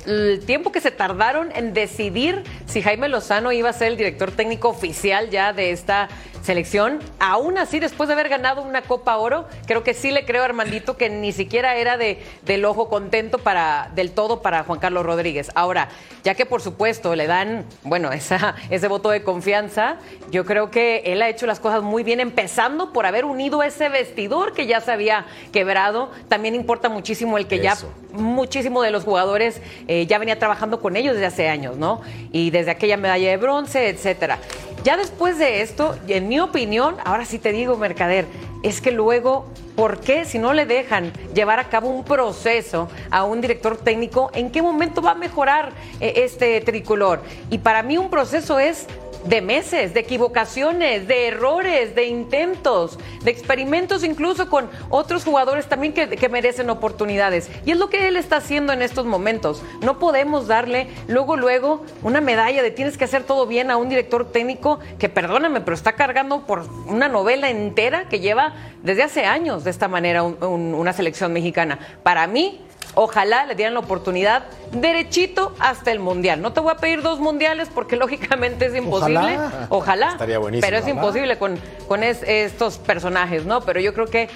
[0.46, 4.70] tiempo que se tardaron en decidir si Jaime Lozano iba a ser el director técnico
[4.70, 6.08] oficial ya de esta
[6.48, 7.00] selección.
[7.20, 10.46] Aún así, después de haber ganado una Copa Oro, creo que sí le creo a
[10.46, 15.04] Armandito que ni siquiera era de, del ojo contento para, del todo para Juan Carlos
[15.04, 15.50] Rodríguez.
[15.54, 15.90] Ahora,
[16.24, 19.96] ya que por supuesto le dan, bueno, esa, ese voto de confianza,
[20.30, 23.90] yo creo que él ha hecho las cosas muy bien, empezando por haber unido ese
[23.90, 26.10] vestidor que ya se había quebrado.
[26.28, 27.62] También importa muchísimo el que Eso.
[27.62, 32.00] ya muchísimo de los jugadores eh, ya venía trabajando con ellos desde hace años, ¿no?
[32.32, 34.38] Y desde aquella medalla de bronce, etcétera.
[34.84, 38.26] Ya después de esto, en mi opinión, ahora sí te digo, Mercader,
[38.62, 43.24] es que luego, ¿por qué si no le dejan llevar a cabo un proceso a
[43.24, 47.22] un director técnico, en qué momento va a mejorar eh, este tricolor?
[47.50, 48.86] Y para mí un proceso es
[49.24, 55.92] de meses, de equivocaciones, de errores, de intentos, de experimentos incluso con otros jugadores también
[55.92, 57.50] que, que merecen oportunidades.
[57.66, 59.62] Y es lo que él está haciendo en estos momentos.
[59.82, 63.88] No podemos darle luego, luego una medalla de tienes que hacer todo bien a un
[63.88, 69.24] director técnico que, perdóname, pero está cargando por una novela entera que lleva desde hace
[69.24, 71.78] años de esta manera un- un- una selección mexicana.
[72.02, 72.60] Para mí,
[73.00, 76.42] Ojalá le dieran la oportunidad derechito hasta el mundial.
[76.42, 79.18] No te voy a pedir dos mundiales porque lógicamente es imposible.
[79.18, 79.66] Ojalá.
[79.70, 80.08] Ojalá.
[80.12, 80.66] Estaría buenísimo.
[80.66, 80.96] Pero es Ojalá.
[81.00, 83.60] imposible con, con es- estos personajes, ¿no?
[83.60, 84.28] Pero yo creo que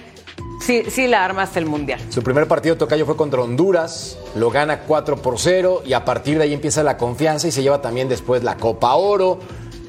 [0.61, 1.99] sí, sí la arma hasta el mundial.
[2.11, 6.39] Su primer partido tocayo fue contra Honduras, lo gana 4 por 0 y a partir
[6.39, 9.41] de ahí empieza la confianza y se lleva también después la Copa Oro.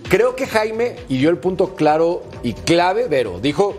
[0.10, 3.76] Creo que Jaime y dio el punto claro y clave, Vero, dijo,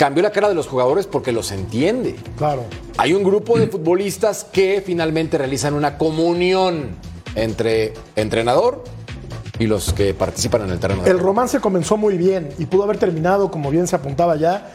[0.00, 2.16] cambió la cara de los jugadores porque los entiende.
[2.38, 2.64] Claro.
[2.96, 6.96] Hay un grupo de futbolistas que finalmente realizan una comunión
[7.34, 8.82] entre entrenador
[9.58, 11.04] y los que participan en el terreno.
[11.04, 14.70] El romance comenzó muy bien y pudo haber terminado, como bien se apuntaba ya,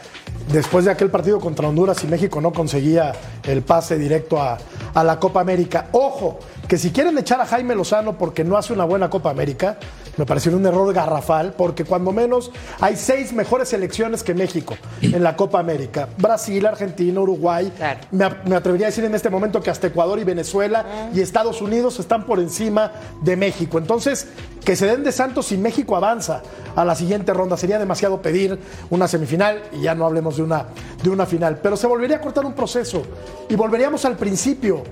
[0.52, 3.12] después de aquel partido contra Honduras y México no conseguía
[3.48, 4.58] el pase directo a,
[4.94, 5.88] a la Copa América.
[5.90, 9.76] Ojo, que si quieren echar a Jaime Lozano porque no hace una buena Copa América,
[10.16, 12.50] me pareció un error garrafal, porque cuando menos
[12.80, 16.08] hay seis mejores selecciones que México en la Copa América.
[16.18, 17.72] Brasil, Argentina, Uruguay.
[17.76, 18.00] Claro.
[18.10, 21.98] Me, atrevería a decir en este momento que hasta Ecuador y Venezuela y Estados Unidos
[21.98, 23.78] están por encima de México.
[23.78, 24.28] Entonces,
[24.64, 26.42] que se den de Santos si México avanza
[26.74, 27.56] a la siguiente ronda.
[27.56, 28.58] Sería demasiado pedir
[28.90, 30.66] una semifinal y ya no hablemos de una,
[31.02, 31.60] de una final.
[31.62, 33.02] Pero se volvería a cortar un proceso
[33.48, 34.82] y volveríamos al principio.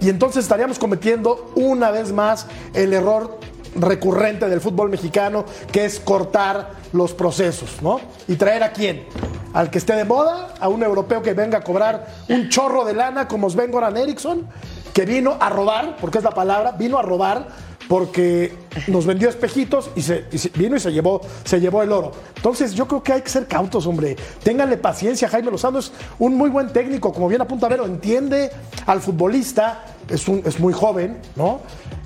[0.00, 3.38] Y entonces estaríamos cometiendo una vez más el error
[3.74, 8.00] recurrente del fútbol mexicano, que es cortar los procesos, ¿no?
[8.28, 9.06] Y traer a quién?
[9.52, 12.94] Al que esté de moda, a un europeo que venga a cobrar un chorro de
[12.94, 14.46] lana como Sven Goran Eriksson,
[14.92, 17.48] que vino a robar, porque es la palabra, vino a robar
[17.88, 18.52] porque
[18.88, 22.12] nos vendió espejitos y, se, vino y se llevó, se llevó el oro.
[22.36, 24.16] Entonces yo creo que hay que ser cautos, hombre.
[24.42, 28.50] Ténganle paciencia, Jaime Lozano es un muy buen técnico, como bien apunta Vero, entiende
[28.86, 31.60] al futbolista, es, un, es muy joven, ¿no?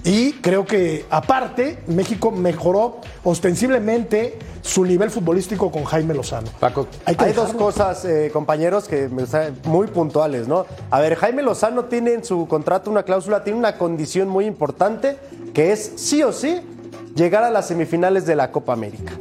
[0.05, 6.49] Y creo que aparte México mejoró ostensiblemente su nivel futbolístico con Jaime Lozano.
[6.59, 9.25] Paco, Hay, dos cosas, eh, compañeros, que me
[9.65, 10.67] muy puntuales, ¿no?
[10.91, 15.17] A ver, Jaime Lozano tiene en su contrato una cláusula, tiene una condición muy importante,
[15.55, 16.61] que es sí o sí
[17.17, 19.15] llegar a las semifinales de la Copa América.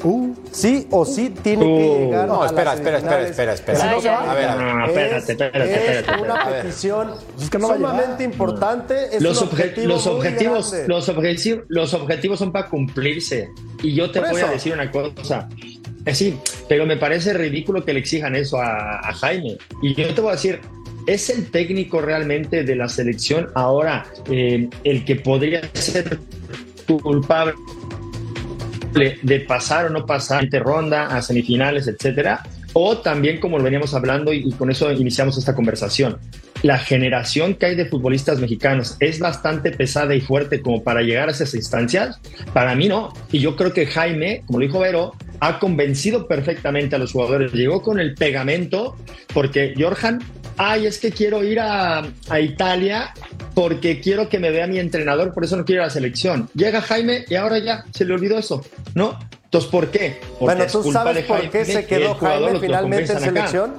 [0.52, 1.98] Sí o sí tiene que Uh.
[2.06, 3.92] llegar No, a espera, las espera, espera, espera, espera.
[3.92, 4.66] ay, A ver, a ver.
[4.76, 6.62] No, espérate, es, espérate, es espérate, una A ver.
[6.62, 9.16] petición es que no sumamente importante.
[9.16, 13.50] Es los, un objetivo los objetivos, los, objetivos, los objetivos son para cumplirse.
[13.82, 14.48] Y yo te Por voy eso.
[14.50, 15.48] a decir una cosa.
[16.06, 16.38] Eh, sí,
[16.70, 19.58] pero me parece ridículo que le exijan eso a, a Jaime.
[19.82, 20.60] Y yo te voy a decir,
[21.08, 26.20] ¿es el técnico realmente de la selección ahora eh, el que podría ser
[27.02, 27.54] culpable
[28.96, 32.44] de pasar o no pasar de ronda a semifinales, etcétera?
[32.74, 36.18] O también, como lo veníamos hablando, y, y con eso iniciamos esta conversación,
[36.62, 41.30] la generación que hay de futbolistas mexicanos es bastante pesada y fuerte como para llegar
[41.30, 42.20] a esas instancias.
[42.54, 43.14] Para mí no.
[43.32, 47.54] Y yo creo que Jaime, como lo dijo Vero, ha convencido perfectamente a los jugadores.
[47.54, 48.96] Llegó con el pegamento,
[49.34, 50.24] porque Jorjan,
[50.58, 53.14] ay, es que quiero ir a, a Italia
[53.54, 56.50] porque quiero que me vea mi entrenador, por eso no quiero ir a la selección.
[56.54, 58.64] Llega Jaime y ahora ya se le olvidó eso,
[58.94, 59.18] ¿no?
[59.46, 60.20] Entonces, ¿por qué?
[60.40, 63.26] Porque Bueno, ¿tú sabes por Jaime qué se quedó Jaime finalmente en acá.
[63.26, 63.74] selección?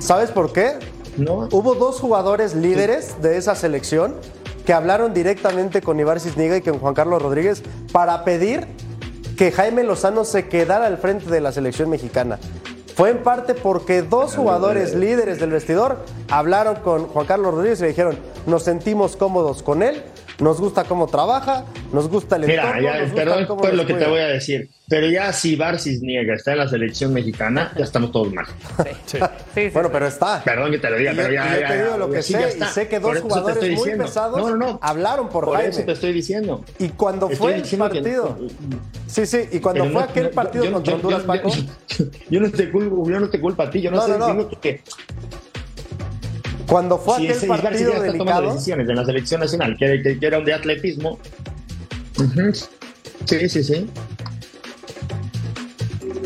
[0.00, 0.74] ¿Sabes por qué?
[1.16, 1.48] ¿no?
[1.50, 4.14] Hubo dos jugadores líderes de esa selección
[4.66, 8.66] que hablaron directamente con Ibar Cisniega y con Juan Carlos Rodríguez para pedir
[9.36, 12.38] que Jaime Lozano se quedara al frente de la selección mexicana.
[12.98, 17.82] Fue en parte porque dos jugadores líderes del vestidor hablaron con Juan Carlos Rodríguez y
[17.82, 20.02] le dijeron, nos sentimos cómodos con él,
[20.40, 23.74] nos gusta cómo trabaja, nos gusta el Mira, entorno, ya, nos gusta perdón cómo por
[23.74, 24.08] lo que te cuida".
[24.08, 28.12] voy a decir, pero ya si Barcis niega está en la selección mexicana, ya estamos
[28.12, 28.46] todos mal.
[29.06, 29.18] Sí,
[29.54, 30.42] sí, Bueno, pero está.
[30.44, 32.22] Perdón que te lo diga, Y pero yo- ya, yo ya, te digo lo que
[32.22, 34.04] sé, y sé que dos jugadores muy diciendo.
[34.04, 34.78] pesados no, no, no.
[34.82, 35.70] hablaron por, Por Jaime.
[35.70, 36.64] eso te estoy diciendo.
[36.78, 38.38] Y cuando Estoy fue el partido.
[39.06, 41.48] Sí, sí, y cuando fue no- aquel no, partido yo- contra yo- Honduras, yo- Paco.
[41.48, 44.18] Yo, yo no te culpo, yo no te culpo a ti, yo no, No, estoy
[44.18, 44.34] no, no.
[44.34, 44.82] diciendo que
[46.68, 48.52] Cuando fue si aquel ese partido está tomando delicado.
[48.52, 51.18] decisiones en la selección nacional, que, que- que era un de atletismo.
[52.18, 52.52] Ujú.
[53.24, 53.88] Sí, sí, sí.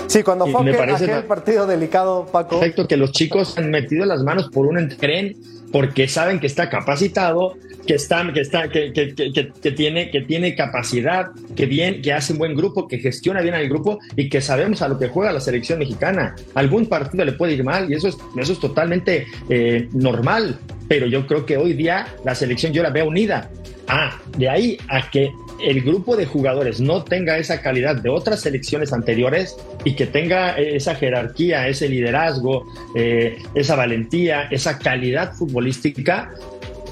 [0.09, 2.59] Sí, cuando fue me aquel, parece aquel partido delicado, Paco.
[2.61, 5.37] Perfecto, que los chicos han metido las manos por un creen
[5.73, 7.57] porque saben que está capacitado,
[7.87, 12.33] que está, que está, que, que- que- tiene, que tiene capacidad, que bien, que hace
[12.35, 15.33] un buen grupo, que gestiona bien al grupo y que sabemos a lo que juega
[15.33, 16.37] la selección mexicana.
[16.55, 20.59] Algún partido le puede ir mal y eso es, eso es totalmente eh, normal.
[20.89, 23.51] Pero yo creo que hoy día la selección yo la veo unida.
[23.89, 25.31] Ah, de ahí a que
[25.65, 30.59] el grupo de jugadores no tenga esa calidad de otras selecciones anteriores y que tenga
[30.59, 36.33] eh, esa jerarquía, ese liderazgo, eh, esa valentía, esa calidad futbolística,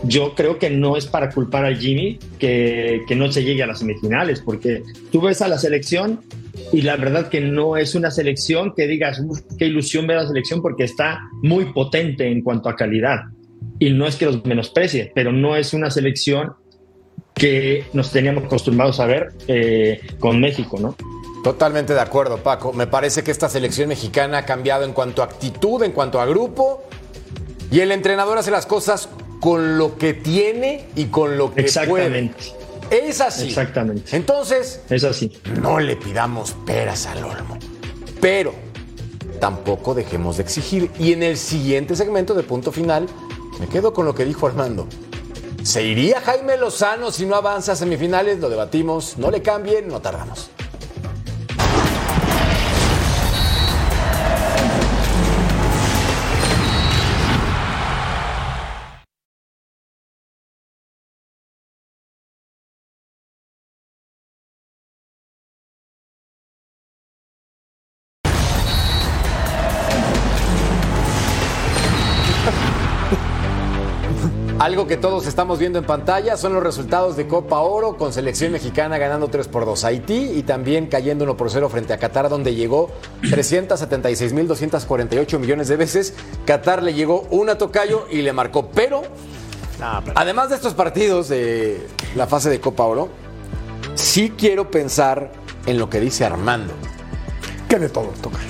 [0.05, 3.81] yo creo que no es para culpar al Jimmy que, no se llegue a las
[3.81, 6.21] semifinales, porque tú ves a la selección
[6.73, 10.27] y la verdad que no es una selección que digas, "Uf, qué ilusión ver la
[10.27, 13.25] selección porque está muy potente en cuanto a calidad.
[13.79, 16.53] Y no es que los menosprecie, pero no es una selección
[17.41, 20.95] que nos teníamos acostumbrados a ver eh, con México, ¿no?
[21.43, 22.75] Totalmente de acuerdo, Paco.
[22.75, 26.27] Me parece que esta selección mexicana ha cambiado en cuanto a actitud, en cuanto a
[26.27, 26.83] grupo.
[27.71, 29.09] Y el entrenador hace las cosas
[29.41, 32.35] con lo que tiene y con lo que Exactamente.
[32.91, 33.09] puede.
[33.09, 33.49] Es así.
[33.49, 34.15] Exactamente.
[34.15, 35.33] Entonces, Es así.
[35.63, 37.57] no le pidamos peras al olmo.
[38.21, 38.53] Pero
[39.41, 40.91] tampoco dejemos de exigir.
[40.99, 43.07] Y en el siguiente segmento de punto final,
[43.59, 44.87] me quedo con lo que dijo Armando.
[45.63, 48.39] ¿Se iría Jaime Lozano si no avanza a semifinales?
[48.39, 49.19] Lo debatimos.
[49.19, 50.51] No le cambien, no tardamos.
[74.91, 78.99] Que todos estamos viendo en pantalla son los resultados de Copa Oro con selección mexicana
[78.99, 82.29] ganando 3 por 2 a Haití y también cayendo 1 por 0 frente a Qatar
[82.29, 82.91] donde llegó
[83.23, 86.15] 376.248 millones de veces.
[86.45, 88.71] Qatar le llegó una tocayo y le marcó.
[88.71, 89.03] Pero,
[90.17, 93.11] además de estos partidos de la fase de Copa Oro,
[93.95, 95.31] sí quiero pensar
[95.67, 96.75] en lo que dice Armando.
[97.69, 98.43] Que de todo, Tocayo.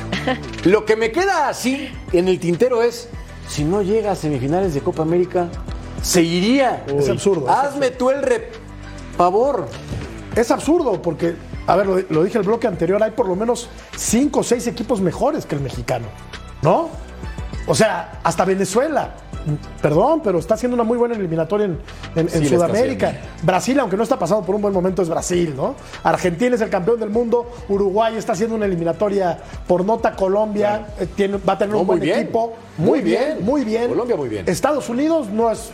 [0.65, 3.11] Lo que me queda así en el tintero es,
[3.47, 5.51] si no llega a semifinales de Copa América,
[6.03, 6.85] se iría.
[6.87, 8.55] Es absurdo, es Hazme tú el rep...
[9.17, 9.67] favor.
[10.37, 11.35] Es absurdo porque,
[11.67, 14.67] a ver, lo, lo dije el bloque anterior, hay por lo menos cinco o seis
[14.67, 16.07] equipos mejores que el mexicano,
[16.63, 16.89] ¿no?
[17.67, 19.11] O sea, hasta Venezuela.
[19.81, 21.65] Perdón, pero está haciendo una muy buena eliminatoria
[22.15, 23.15] en, Sí, Sudamérica.
[23.43, 25.77] Brasil, aunque no está pasando por un buen momento, es Brasil, ¿no?
[26.05, 27.51] Argentina es el campeón del mundo.
[27.71, 30.15] Uruguay está haciendo una eliminatoria por nota.
[30.15, 32.19] Colombia eh, tiene, va a tener No, un muy buen bien.
[32.21, 32.53] equipo.
[32.77, 33.45] Muy Muy bien, bien.
[33.47, 33.89] muy bien.
[33.89, 34.45] Colombia muy bien.
[34.47, 35.71] Estados Unidos no es.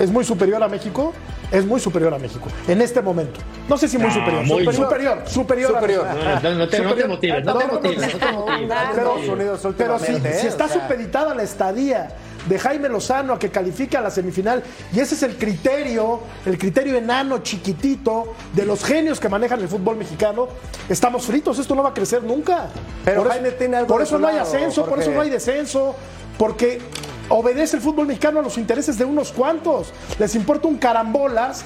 [0.00, 1.12] Es muy superior a México.
[1.50, 2.46] Es muy superior a México.
[2.66, 3.40] En este momento.
[3.68, 4.44] No sé si muy No, superior.
[4.44, 5.70] muy superior, superior.
[5.72, 6.06] superior.
[6.06, 6.06] Superior.
[6.06, 7.08] No, no, no te- no te Superior.
[7.08, 10.46] motives, no te motives, no te motives, no Pero, pero si, ¿eh?
[10.46, 10.82] está O sea.
[10.82, 12.08] supeditada la estadía
[12.46, 14.62] de Jaime Lozano a que califique a la semifinal,
[14.92, 19.68] y ese es el criterio, el criterio enano, chiquitito, de los genios que manejan el
[19.68, 20.48] fútbol mexicano,
[20.88, 22.68] estamos fritos, esto no va a crecer nunca.
[23.06, 25.10] Pero por Jaime eso, tiene algo por de eso su no hay ascenso, por eso
[25.12, 25.94] no hay descenso,
[26.38, 26.80] porque
[27.28, 29.92] obedece el fútbol mexicano a los intereses de unos cuantos.
[30.18, 31.64] Les importa un carambolas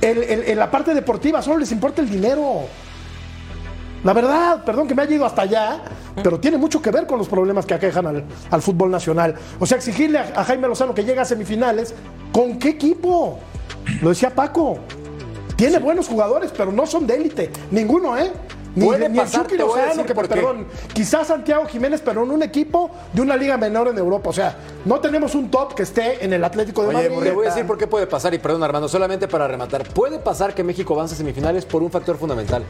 [0.00, 2.64] en la parte deportiva, solo les importa el dinero.
[4.04, 5.80] La verdad, perdón que me haya ido hasta allá,
[6.22, 9.34] pero tiene mucho que ver con los problemas que aquejan al, al fútbol nacional.
[9.58, 11.92] O sea, exigirle a, a Jaime Lozano que llegue a semifinales,
[12.32, 13.40] ¿con qué equipo?
[14.02, 14.78] Lo decía Paco.
[15.56, 17.50] Tiene buenos jugadores, pero no son de élite.
[17.70, 18.30] Ninguno, ¿eh?
[18.76, 20.34] Ni, Puede ni el pasar, Chucky a Lozano, decir que por qué.
[20.34, 24.28] perdón, quizás Santiago Jiménez, pero en un equipo de una liga menor en Europa.
[24.30, 27.28] O sea, no tenemos un top que esté en el Atlético de Oye, Madrid.
[27.30, 29.82] te voy a decir por qué puede pasar, y perdón Armando, solamente para rematar.
[29.88, 32.64] Puede pasar que México avance a semifinales por un factor fundamental.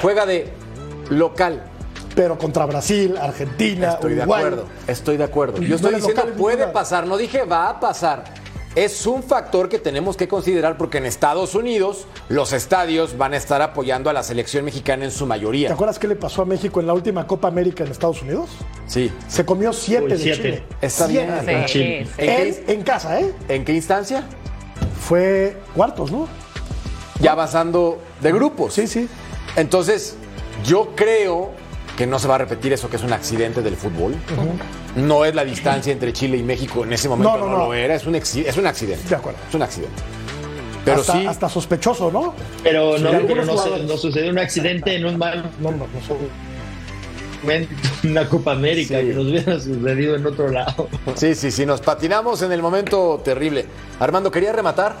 [0.00, 0.48] Juega de
[1.10, 1.64] local.
[2.14, 5.58] pero contra Brasil, Argentina, Estoy de acuerdo, estoy de acuerdo.
[5.58, 8.41] Yo estoy diciendo puede pasar, no dije va a pasar.
[8.74, 13.36] Es un factor que tenemos que considerar porque en Estados Unidos los estadios van a
[13.36, 15.72] estar apoyando a la selección mexicana en su ¿Te mayoría.
[15.72, 18.48] acuerdas qué le pasó a México en la última Copa América en Estados Unidos?
[18.86, 19.12] Sí.
[19.28, 20.36] Se comió siete Uy, de siete.
[20.42, 20.62] Chile.
[20.80, 21.28] Está bien.
[21.44, 21.66] Siete.
[21.66, 22.06] Sí, Chile.
[22.06, 22.12] sí.
[22.18, 23.34] ¿En qué, En, en casa, ¿eh?
[23.48, 24.24] en qué instancia?
[25.06, 26.26] Fue cuartos, ¿no?
[27.20, 28.72] Ya pasando de grupos.
[28.72, 29.06] Sí, sí.
[29.56, 30.16] Entonces,
[30.64, 31.50] yo creo
[32.02, 34.16] que no se va a repetir eso que es un accidente del fútbol.
[34.96, 37.64] No es la distancia entre Chile y México en ese momento, No, no, no, no.
[37.66, 39.08] lo era, es un, es un accidente.
[39.08, 39.38] De acuerdo.
[39.48, 40.02] Es un accidente.
[40.84, 42.34] Pero hasta, sí, hasta sospechoso, ¿no?
[42.64, 45.76] Pero no, Sí, pero no, se- no sucedió un accidente en un mal No, no,
[45.76, 45.86] no.
[46.08, 46.16] son-
[47.44, 47.72] momento,
[48.02, 49.06] una Copa América, Sí.
[49.06, 50.88] que nos hubiera sucedido en otro lado.
[51.14, 53.66] sí, sí, sí, nos patinamos en el momento terrible.
[54.00, 54.96] Armando, ¿quería rematar?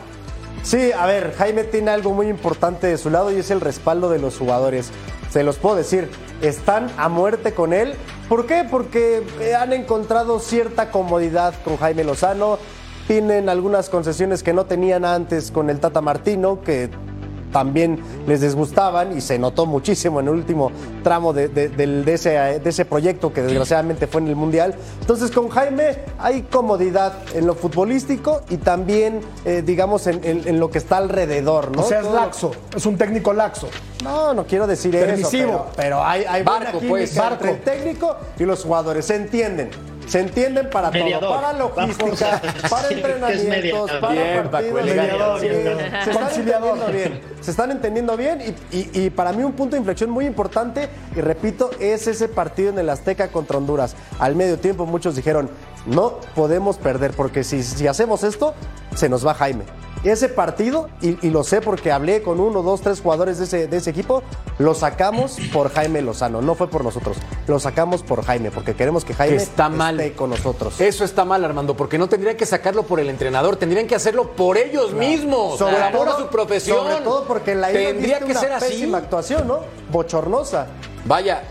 [0.62, 4.08] Sí, a ver, Jaime tiene algo muy importante de su lado y es el respaldo
[4.08, 4.92] de los jugadores.
[5.32, 6.10] Se los puedo decir,
[6.42, 7.94] están a muerte con él.
[8.28, 8.66] ¿Por qué?
[8.70, 12.58] Porque eh, han encontrado cierta comodidad con Jaime Lozano.
[13.06, 16.90] Tienen algunas concesiones que no tenían antes con el Tata Martino, que
[17.52, 20.72] también les disgustaban y se notó muchísimo en el último
[21.02, 24.74] tramo de, de- ese, de ese proyecto que desgraciadamente fue en el Mundial.
[25.00, 30.58] Entonces con Jaime hay comodidad en lo futbolístico y también, eh, digamos, en, en- en
[30.60, 31.74] lo que está alrededor.
[31.76, 31.82] ¿no?
[31.82, 32.50] O sea, es Todo laxo.
[32.74, 33.68] Es un técnico laxo.
[34.02, 35.48] No, no quiero decir Permisivo.
[35.50, 37.34] eso, pero, pero hay, hay Barco, pues, barco.
[37.44, 39.04] entre el técnico y los jugadores.
[39.06, 39.70] Se entienden.
[40.12, 41.20] Se entienden para Mediador.
[41.30, 44.84] todo, para logística, Vamos para entrenamientos, para Bien, partidos.
[44.84, 45.46] mediador, sí.
[46.04, 47.20] Se están entendiendo bien.
[47.40, 50.90] Se están entendiendo bien y, y- y para mí un punto de inflexión muy importante,
[51.16, 53.96] y repito, es ese partido en el Azteca contra Honduras.
[54.18, 55.48] Al medio tiempo muchos dijeron,
[55.86, 58.52] no podemos perder porque si, si hacemos esto,
[58.94, 59.64] se nos va Jaime.
[60.04, 63.68] Ese partido, y, y lo sé porque hablé con uno, dos, tres jugadores de ese,
[63.68, 64.24] de ese equipo,
[64.58, 67.16] lo sacamos por Jaime Lozano, no fue por nosotros.
[67.46, 70.00] Lo sacamos por Jaime, porque queremos que Jaime está mal.
[70.00, 70.80] esté con nosotros.
[70.80, 74.32] Eso está mal, Armando, porque no tendrían que sacarlo por el entrenador, tendrían que hacerlo
[74.32, 76.78] por ellos mismos, Sobre por amor todo- a su profesión.
[76.78, 78.66] Sobre todo porque en la tendría que una ser así.
[78.70, 79.60] pésima actuación, ¿no?
[79.92, 80.66] Bochornosa.
[81.04, 81.42] Vaya,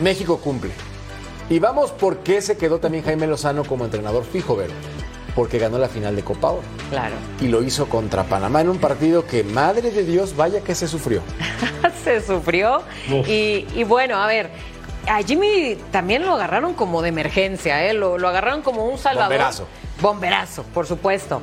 [0.00, 0.72] México cumple.
[1.48, 4.74] Y vamos por qué se quedó también Jaime Lozano como entrenador fijo, Vero.
[5.38, 6.64] Porque ganó la final de Copa Oro.
[6.90, 7.14] Claro.
[7.40, 10.88] Y lo hizo contra Panamá en un partido que, madre de Dios, vaya que se
[10.88, 11.22] sufrió.
[12.02, 12.82] se sufrió.
[13.08, 13.28] Uf.
[13.28, 14.50] Y, y bueno, a ver,
[15.06, 17.94] a Jimmy también lo agarraron como de emergencia, ¿eh?
[17.94, 19.28] lo, lo agarraron como un salvador.
[19.28, 19.68] Bomberazo.
[20.02, 21.40] Bomberazo, por supuesto.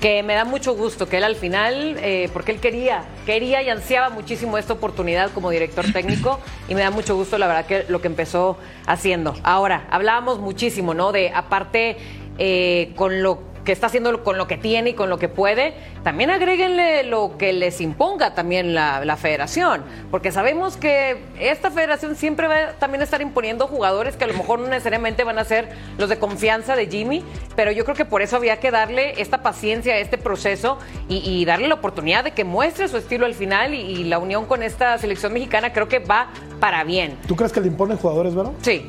[0.00, 3.70] Que me da mucho gusto que él al final, eh, porque él quería, quería y
[3.70, 7.86] ansiaba muchísimo esta oportunidad como director técnico y me da mucho gusto la verdad que
[7.88, 9.34] lo que empezó haciendo.
[9.44, 11.12] Ahora, hablábamos muchísimo, ¿no?
[11.12, 11.96] De aparte
[12.38, 15.74] eh, con lo que está haciendo con lo que tiene y con lo que puede,
[16.04, 22.14] también agréguenle lo que les imponga también la, la federación, porque sabemos que esta federación
[22.14, 25.44] siempre va a también estar imponiendo jugadores que a lo mejor no necesariamente van a
[25.44, 25.68] ser
[25.98, 27.24] los de confianza de Jimmy,
[27.56, 30.78] pero yo creo que por eso había que darle esta paciencia a este proceso
[31.08, 34.20] y, y darle la oportunidad de que muestre su estilo al final y, y la
[34.20, 36.28] unión con esta selección mexicana creo que va
[36.60, 37.18] para bien.
[37.26, 38.54] ¿Tú crees que le imponen jugadores, Vero?
[38.62, 38.86] Sí,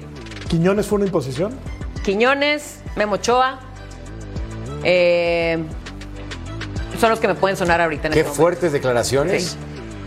[0.48, 1.58] ¿Quiñones fue una imposición?
[2.08, 3.60] Quiñones, Memo Ochoa,
[4.86, 5.62] eh,
[7.02, 9.44] son los que me pueden sonar ahorita en Qué este fuertes declaraciones.
[9.44, 9.58] Sí.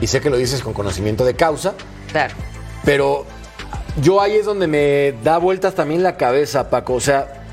[0.00, 1.74] Y sé que lo dices con conocimiento de causa.
[2.10, 2.32] Claro.
[2.86, 3.26] Pero
[4.00, 6.94] yo ahí es donde me da vueltas también la cabeza, Paco.
[6.94, 7.44] O sea,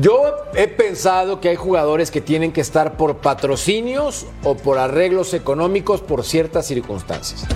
[0.00, 5.32] yo he pensado que hay jugadores que tienen que estar por patrocinios o por arreglos
[5.32, 7.46] económicos por ciertas circunstancias.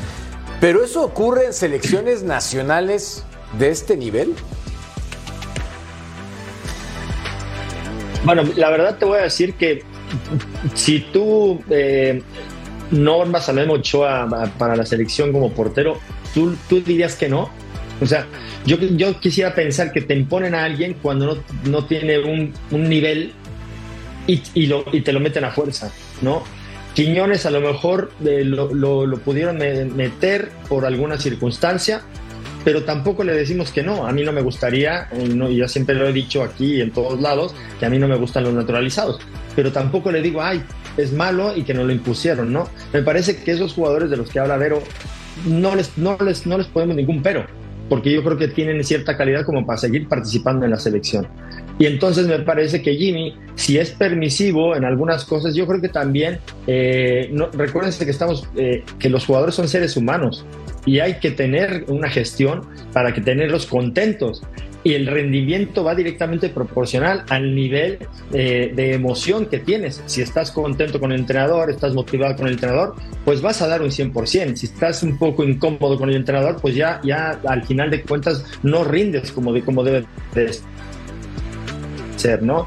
[0.60, 3.24] Pero eso ocurre en selecciones nacionales
[3.58, 4.36] de este nivel.
[8.24, 9.82] Bueno, la verdad te voy a decir que
[10.74, 12.22] si tú eh,
[12.90, 15.98] normas a Memo Ochoa para la selección como portero,
[16.34, 17.50] ¿tú, tú dirías que no.
[18.00, 18.26] O sea,
[18.66, 22.88] yo, yo quisiera pensar que te imponen a alguien cuando no, no tiene un, un
[22.88, 23.32] nivel
[24.26, 25.90] y, y lo, y te lo meten a fuerza,
[26.22, 26.42] ¿no?
[26.94, 32.02] Quiñones a lo mejor eh, lo, lo- pudieron me- meter por alguna circunstancia,
[32.68, 34.06] pero tampoco le decimos que no.
[34.06, 37.18] A mí no me gustaría, eh, no, yo siempre lo he dicho aquí en todos
[37.18, 39.18] lados, que a mí no me gustan los naturalizados,
[39.56, 40.62] pero tampoco le digo, ay,
[40.98, 42.68] es malo y que no lo impusieron, ¿no?
[42.92, 44.82] Me parece que esos jugadores de los que habla Vero,
[45.46, 47.46] no les, no les, no les podemos ningún pero,
[47.88, 51.26] porque yo creo que tienen cierta calidad como para seguir participando en la selección.
[51.78, 55.88] Y entonces me parece que Jimmy, si es permisivo en algunas cosas, yo creo que
[55.88, 60.44] también, eh, no, recuérdense que estamos, eh, que los jugadores son seres humanos
[60.84, 62.62] y hay que tener una gestión
[62.92, 64.42] para que tenerlos contentos.
[64.84, 67.98] y el rendimiento va directamente proporcional al nivel
[68.32, 70.00] eh, de emoción que tienes.
[70.06, 73.82] Si estás contento con el entrenador, estás motivado con el entrenador, pues vas a dar
[73.82, 74.54] un 100%.
[74.54, 78.44] Si estás un poco incómodo con el entrenador, pues ya, ya al final de cuentas
[78.62, 80.52] no rindes como, de, como debe de
[82.18, 82.66] ser, ¿no?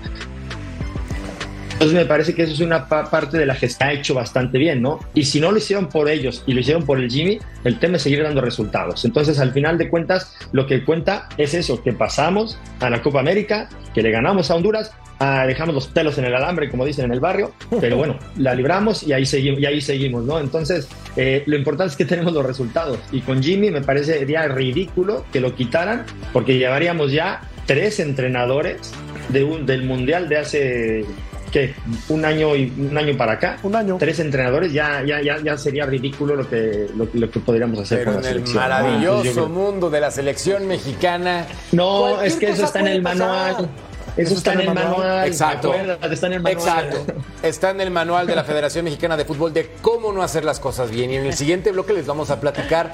[1.82, 4.60] Entonces me parece que eso es una parte de la que se ha hecho bastante
[4.60, 5.00] bien, ¿no?
[5.16, 7.98] Y si no lo hicieron por ellos y lo hicieron por el Jimmy, el tema
[7.98, 9.04] es seguir dando resultados.
[9.04, 13.20] Entonces al final de cuentas lo que cuenta es eso, que pasamos a la Copa
[13.20, 17.06] América, que le ganamos a Honduras, ah, dejamos los pelos en el alambre, como dicen
[17.06, 20.40] en el barrio, pero bueno, la libramos y ahí seguimos, y ahí seguimos ¿no?
[20.40, 23.00] Entonces, eh, lo importante es que tenemos los resultados.
[23.12, 28.94] Y con Jimmy me parecería ridículo que lo quitaran, porque llevaríamos ya tres entrenadores
[29.32, 31.06] de un, del Mundial de hace
[31.52, 31.74] ¿qué?
[32.10, 33.58] Un año y un año para acá.
[33.64, 33.98] Un año.
[34.00, 38.00] Tres entrenadores, ya, ya, ya, ya sería ridículo lo que, lo, lo que podríamos hacer
[38.00, 38.64] Pero con la en el selección.
[38.64, 41.46] maravilloso yo creo- mundo de la selección mexicana.
[41.74, 43.18] No, es que eso está en el pasar.
[43.28, 43.70] manual.
[44.18, 45.28] Eso está en el manual.
[45.28, 45.72] Exacto.
[45.72, 46.86] acuérdate, está en el manual.
[46.86, 47.14] Exacto.
[47.44, 50.60] Está en el manual de la Federación Mexicana de Fútbol de cómo no hacer las
[50.60, 51.12] cosas bien.
[51.12, 52.92] Y en el siguiente bloque les vamos a platicar.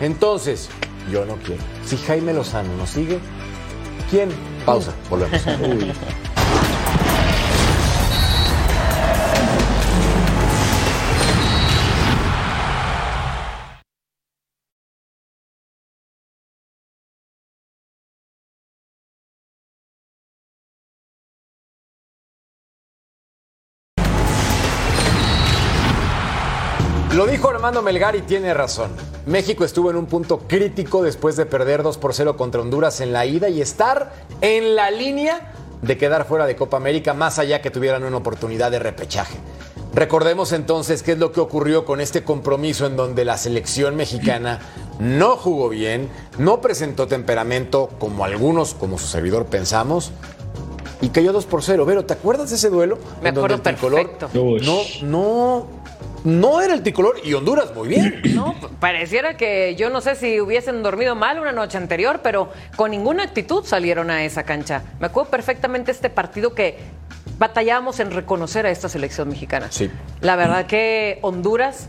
[0.00, 0.68] Entonces,
[1.10, 1.62] yo no quiero.
[1.86, 3.18] Si Jaime Lozano nos sigue,
[4.10, 4.28] ¿quién?
[4.68, 5.46] Pausa, volvemos.
[27.14, 28.90] Lo dijo Armando Melgar y tiene razón.
[29.28, 33.12] México estuvo en un punto crítico después de perder 2 por 0 contra Honduras en
[33.12, 34.10] la ida y estar
[34.40, 35.52] en la línea
[35.82, 39.36] de quedar fuera de Copa América, más allá que tuvieran una oportunidad de repechaje.
[39.94, 44.60] Recordemos entonces qué es lo que ocurrió con este compromiso en donde la selección mexicana
[44.98, 46.08] no jugó bien,
[46.38, 50.10] no presentó temperamento como algunos, como su servidor pensamos,
[51.02, 51.84] y cayó 2 por 0.
[51.84, 52.96] Vero, ¿te acuerdas de ese duelo?
[53.20, 54.30] Me En donde acuerdo el tricolor perfecto.
[54.64, 55.66] No, no,
[56.24, 58.22] no era el tricolor y Honduras muy bien.
[58.38, 62.92] No, pareciera que yo no sé si hubiesen dormido mal una noche anterior, pero con
[62.92, 64.82] ninguna actitud salieron a esa cancha.
[65.00, 66.78] Me acuerdo perfectamente este partido que
[67.38, 69.68] batallábamos en reconocer a esta selección mexicana.
[69.70, 69.90] Sí.
[70.20, 71.88] La verdad que Honduras,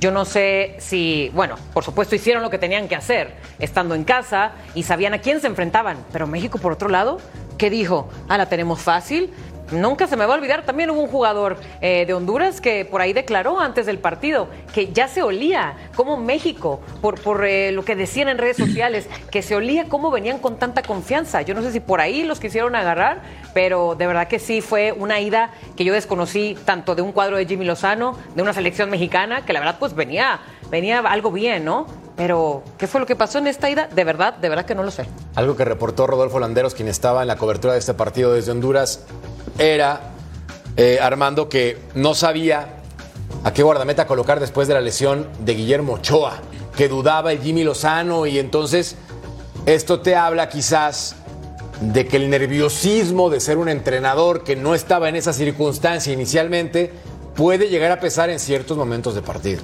[0.00, 4.04] yo no sé si, bueno, por supuesto hicieron lo que tenían que hacer, estando en
[4.04, 7.18] casa y sabían a quién se enfrentaban, pero México por otro lado,
[7.56, 8.10] ¿qué dijo?
[8.28, 9.32] Ah, la tenemos fácil.
[9.72, 13.00] Nunca se me va a olvidar, también hubo un jugador eh, de Honduras que por
[13.00, 17.84] ahí declaró antes del partido que ya se olía como México, por, por eh, lo
[17.84, 21.42] que decían en redes sociales, que se olía cómo venían con tanta confianza.
[21.42, 23.22] Yo no sé si por ahí los quisieron agarrar,
[23.54, 27.36] pero de verdad que sí fue una ida que yo desconocí tanto de un cuadro
[27.36, 30.40] de Jimmy Lozano, de una selección mexicana, que la verdad pues venía,
[30.70, 31.86] venía algo bien, ¿no?
[32.16, 33.88] Pero, ¿qué fue lo que pasó en esta ida?
[33.88, 35.06] De verdad, de verdad que no lo sé.
[35.34, 39.04] Algo que reportó Rodolfo Landeros, quien estaba en la cobertura de este partido desde Honduras,
[39.58, 40.00] era
[40.76, 42.68] eh, Armando que no sabía
[43.44, 46.38] a qué guardameta colocar después de la lesión de Guillermo Ochoa,
[46.76, 48.96] que dudaba el Jimmy Lozano y entonces
[49.64, 51.16] esto te habla quizás
[51.80, 56.92] de que el nerviosismo de ser un entrenador que no estaba en esa circunstancia inicialmente
[57.34, 59.62] puede llegar a pesar en ciertos momentos de partido.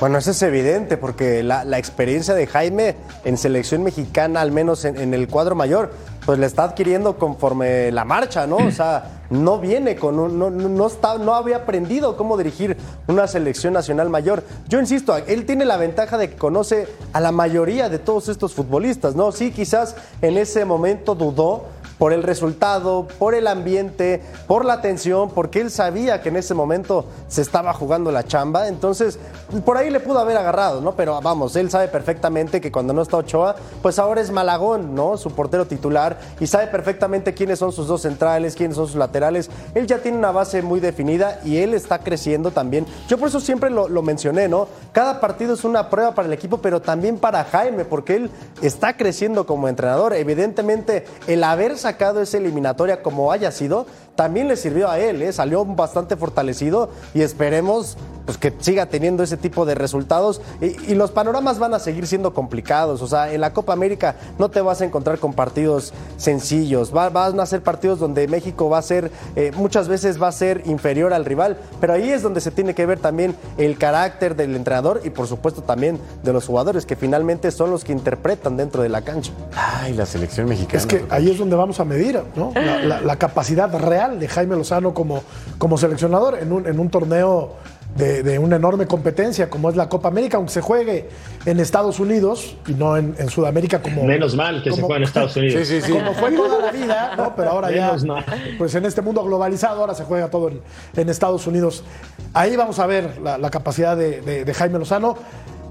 [0.00, 5.00] Bueno, eso es evidente porque la, experiencia de Jaime en selección mexicana, al menos en,
[5.00, 5.92] en el cuadro mayor,
[6.24, 8.56] pues le está adquiriendo conforme la marcha, ¿no?
[8.56, 12.76] O sea, no viene con un, no, no, está, no había aprendido cómo dirigir
[13.08, 14.44] una selección nacional mayor.
[14.68, 18.54] Yo insisto, él tiene la ventaja de que conoce a la mayoría de todos estos
[18.54, 19.32] futbolistas, ¿no?
[19.32, 21.66] Sí, quizás en ese momento dudó,
[21.98, 26.54] por el resultado, por el ambiente, por la tensión, porque él sabía que en ese
[26.54, 28.68] momento se estaba jugando la chamba.
[28.68, 29.18] Entonces,
[29.64, 30.94] por ahí le pudo haber agarrado, ¿no?
[30.96, 35.16] Pero vamos, él sabe perfectamente que cuando no está Ochoa, pues ahora es Malagón, ¿no?
[35.16, 39.50] Su portero titular y sabe perfectamente quiénes son sus dos centrales, quiénes son sus laterales.
[39.74, 42.86] Él ya tiene una base muy definida y él está creciendo también.
[43.08, 44.68] Yo por eso siempre lo, lo mencioné, ¿no?
[44.92, 48.30] Cada partido es una prueba para el equipo, pero también para Jaime, porque él
[48.62, 50.14] está creciendo como entrenador.
[50.14, 55.32] Evidentemente, el haber sacado esa eliminatoria como haya sido, también le sirvió a él, ¿eh?
[55.32, 57.96] salió bastante fortalecido y esperemos
[58.26, 60.40] pues, que siga teniendo ese tipo de resultados.
[60.60, 64.14] Y, y los panoramas van a seguir siendo complicados, o sea, en la Copa América
[64.38, 68.68] no te vas a encontrar con partidos sencillos, Va- van a ser partidos donde México
[68.70, 72.22] va a ser, eh, muchas veces va a ser inferior al rival, pero ahí es
[72.22, 76.32] donde se tiene que ver también el carácter del entrenador y por supuesto también de
[76.32, 79.32] los jugadores, que finalmente son los que interpretan dentro de la cancha.
[79.56, 80.78] Ay, la selección mexicana.
[80.78, 82.52] Es que ahí es donde vamos a medir ¿no?
[82.54, 85.22] la, la- la capacidad real de Jaime Lozano como,
[85.58, 87.54] como seleccionador en un, en un torneo
[87.96, 91.08] de, de una enorme competencia como es la Copa América, aunque se juegue
[91.46, 94.02] en Estados Unidos y no en, en Sudamérica como...
[94.04, 95.66] Menos mal que se juega en Estados Unidos.
[95.68, 95.92] Sí, sí, sí.
[95.92, 97.36] Como fue toda la vida, ¿no?
[97.36, 98.24] Pero ahora ya, Menos mal.
[98.58, 100.60] pues en este mundo globalizado, ahora se juega todo en,
[100.96, 101.84] en Estados Unidos.
[102.32, 105.16] Ahí vamos a ver la, la capacidad de, de- de Jaime Lozano.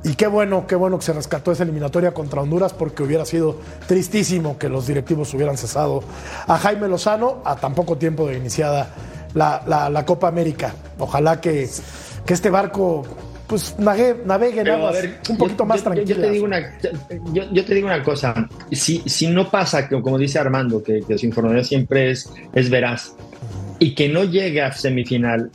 [0.05, 3.57] Y qué bueno, qué bueno que se rescató esa eliminatoria contra Honduras, porque hubiera sido
[3.87, 6.03] tristísimo que los directivos hubieran cesado
[6.47, 8.89] a Jaime Lozano a tan poco tiempo de iniciada
[9.33, 10.73] la, la- la Copa América.
[10.99, 11.69] Ojalá que,
[12.25, 13.03] que este barco
[13.47, 16.17] pues navegue, a ver, un poquito yo- más yo- yo- tranquilas.
[16.17, 16.79] Yo te digo una,
[17.33, 18.33] yo, yo te digo una cosa.
[18.71, 22.69] Si, si no pasa, que, como dice Armando, que, que su información siempre es, es
[22.69, 23.13] veraz,
[23.79, 25.51] y que no llegue a semifinal,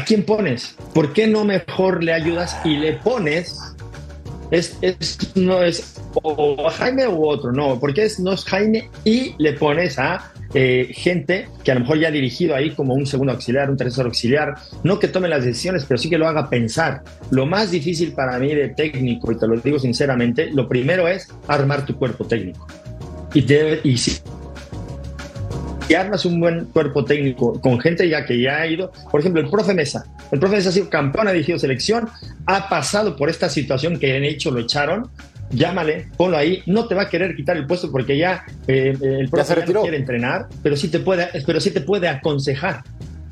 [0.00, 0.74] ¿a quién pones?
[0.94, 3.58] ¿Por qué no mejor le ayudas y le pones?
[4.50, 8.90] Es, es- no es o a Jaime u otro, no, porque es, no es Jaime
[9.04, 12.94] y le pones a eh, gente que a lo mejor ya ha dirigido ahí como
[12.94, 16.26] un segundo auxiliar, un tercer auxiliar, no que tome las decisiones, pero sí que lo
[16.26, 17.04] haga pensar.
[17.30, 21.28] Lo más difícil para mí de técnico, y te lo digo sinceramente, lo primero es
[21.46, 22.66] armar tu cuerpo técnico.
[23.32, 24.18] Y, te- y si
[25.90, 29.42] si armas un buen cuerpo técnico con gente ya que ya ha ido, por ejemplo,
[29.42, 30.04] el profe Mesa.
[30.30, 32.08] El profe Mesa ha sido campeón, ha dirigido selección,
[32.46, 35.10] ha pasado por esta situación que han hecho, lo echaron.
[35.50, 39.28] Llámale, ponlo ahí, no te va a querer quitar el puesto porque ya eh, el
[39.28, 39.82] profe se ya no retiró.
[39.82, 42.84] quiere entrenar, pero sí te puede, pero sí te puede aconsejar.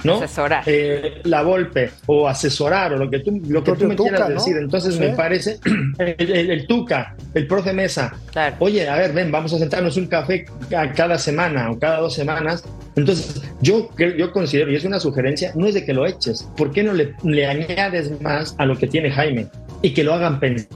[0.04, 0.16] ¿No?
[0.16, 0.62] Asesorar.
[0.66, 4.28] Eh, la golpe o asesorar o lo que tú, lo que tú me Tuca, quieras
[4.28, 4.34] ¿no?
[4.36, 4.56] decir.
[4.56, 5.00] Entonces Sí.
[5.00, 5.58] me parece
[5.98, 8.56] el, el- el Tuca, el profe Mesa, Claro.
[8.60, 10.44] oye, a ver, ven, vamos a sentarnos un café
[10.76, 12.64] a cada semana o cada dos semanas.
[12.96, 16.72] Entonces, yo, yo considero, y es una sugerencia, no es de que lo eches, ¿por
[16.72, 19.46] qué no le, le añades más a lo que tiene Jaime
[19.82, 20.68] y que lo hagan pensar?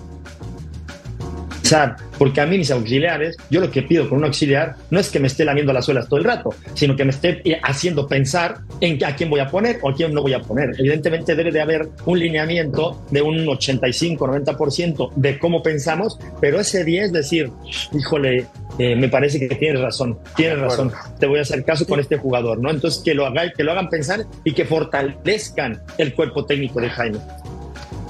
[2.18, 5.20] Porque a mí mis auxiliares, yo lo que pido con un auxiliar no es que
[5.20, 8.58] me esté lamiendo las suelas todo el rato, sino que me esté eh, haciendo pensar
[8.80, 10.70] en a quién voy a poner o a quién no voy a poner.
[10.78, 17.12] Evidentemente debe de haber un lineamiento de un 85-90% de cómo pensamos, pero ese 10
[17.12, 17.50] decir,
[17.92, 18.46] híjole,
[18.78, 22.16] eh, me parece que tienes razón, tienes razón, te voy a hacer caso con este
[22.16, 22.70] jugador, ¿no?
[22.70, 26.88] Entonces que lo hagan, que lo hagan pensar y que fortalezcan el cuerpo técnico de
[26.88, 27.18] Jaime.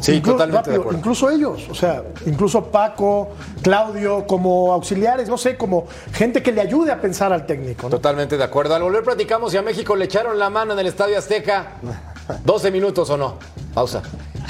[0.03, 0.99] Sí, Inclu- totalmente rápido, de acuerdo.
[0.99, 3.31] Incluso ellos, o sea, incluso Paco,
[3.63, 7.85] Claudio, como auxiliares, no sé, como gente que le ayude a pensar al técnico.
[7.85, 7.91] ¿no?
[7.91, 8.75] Totalmente de acuerdo.
[8.75, 11.75] Al volver platicamos si a México le echaron la mano en el Estadio Azteca.
[12.45, 13.39] 12 minutos o no.
[13.73, 14.03] Pausa.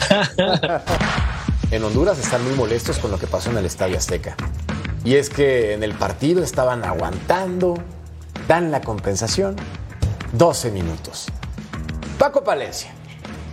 [1.70, 4.36] En Honduras están muy molestos con lo que pasó en el Estadio Azteca.
[5.04, 7.74] Y es que en el partido estaban aguantando,
[8.46, 9.56] dan la compensación,
[10.32, 11.28] 12 minutos.
[12.18, 12.92] Paco Palencia,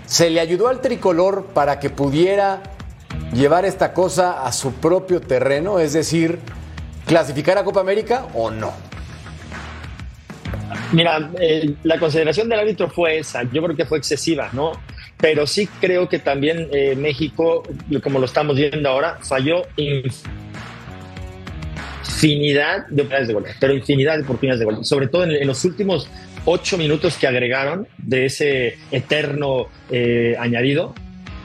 [0.10, 2.64] ¿se le ayudó al tricolor para que pudiera
[3.32, 5.80] llevar esta cosa a su propio terreno?
[5.80, 6.40] Es decir,
[7.06, 8.74] clasificar a Copa América o no?
[10.92, 14.72] Mira, eh, la consideración del árbitro fue esa, yo creo que fue excesiva, ¿no?
[15.18, 17.62] Pero sí creo que también eh, México,
[18.04, 19.68] como lo estamos viendo ahora, falló
[22.08, 25.46] infinidad de oportunidades de gol, pero infinidad de oportunidades de gol, sobre todo en, en
[25.46, 26.10] los últimos
[26.46, 30.94] ocho minutos que agregaron de ese eterno eh, añadido.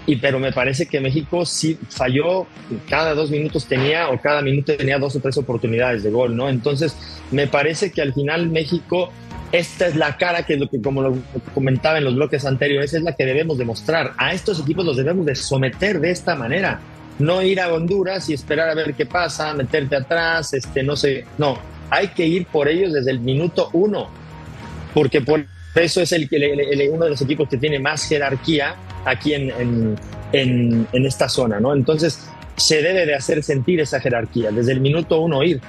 [0.07, 2.47] Y pero me parece que México sí falló,
[2.91, 6.51] cada dos minutos tenía o cada minuto tenía dos o tres oportunidades de gol, ¿no?
[6.51, 6.95] Entonces
[7.31, 9.11] me parece que al final México
[9.55, 11.17] esta es la cara que, lo que como lo
[11.55, 14.13] comentaba en los bloques anteriores, es la que debemos demostrar.
[14.17, 16.81] A estos equipos los debemos de someter de esta manera.
[17.21, 21.25] No ir a Honduras y esperar a ver qué pasa, meterte atrás, este, no sé.
[21.39, 21.57] No,
[21.89, 24.09] hay que ir por ellos desde el minuto uno,
[24.95, 29.35] porque por eso es el, el- uno de los equipos que tiene más jerarquía aquí
[29.35, 29.97] en, en-
[30.33, 31.75] en- en esta zona, ¿no?
[31.75, 32.27] Entonces
[32.57, 35.61] se debe de hacer sentir esa jerarquía, desde el minuto uno ir.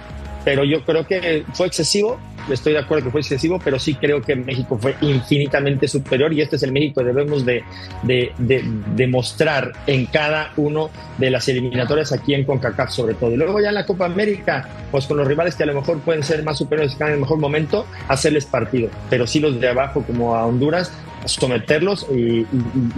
[0.43, 2.19] Pero yo creo que fue excesivo,
[2.53, 6.41] estoy de acuerdo que fue excesivo, pero sí creo que México fue infinitamente superior y
[6.41, 7.63] este es el México que debemos de,
[8.03, 8.63] de, de-
[8.95, 13.31] de mostrar en cada uno de las eliminatorias aquí en CONCACAF sobre todo.
[13.31, 15.99] Y luego ya en la Copa América, pues con los rivales que a lo mejor
[16.01, 18.89] pueden ser más superiores que están en el mejor momento, hacerles partido.
[19.09, 20.91] Pero sí los de abajo como a Honduras,
[21.25, 22.47] someterlos y, y-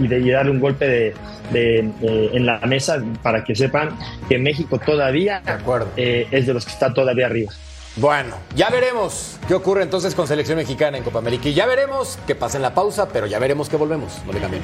[0.00, 1.14] y de- y darle un golpe de,
[1.52, 3.90] de- de- en la mesa para que sepan
[4.28, 5.88] que México todavía De acuerdo.
[5.96, 7.52] eh, es de los que está todavía arriba.
[8.00, 11.48] Bueno, ya veremos qué ocurre entonces con selección mexicana en Copa América.
[11.48, 14.24] Y ya veremos qué pasa en la pausa, pero ya veremos que volvemos.
[14.24, 14.62] No le cambien.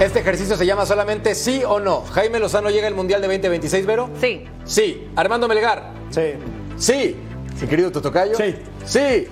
[0.00, 2.02] Este ejercicio se llama solamente sí o no.
[2.12, 4.10] Jaime Lozano llega al Mundial de 2026, Vero.
[4.20, 4.44] Sí.
[4.64, 5.08] Sí.
[5.14, 5.92] Armando Melgar.
[6.10, 6.32] Sí.
[6.76, 7.16] Sí.
[7.60, 8.36] Mi querido Totocayo.
[8.36, 8.56] Sí.
[8.84, 9.28] Sí.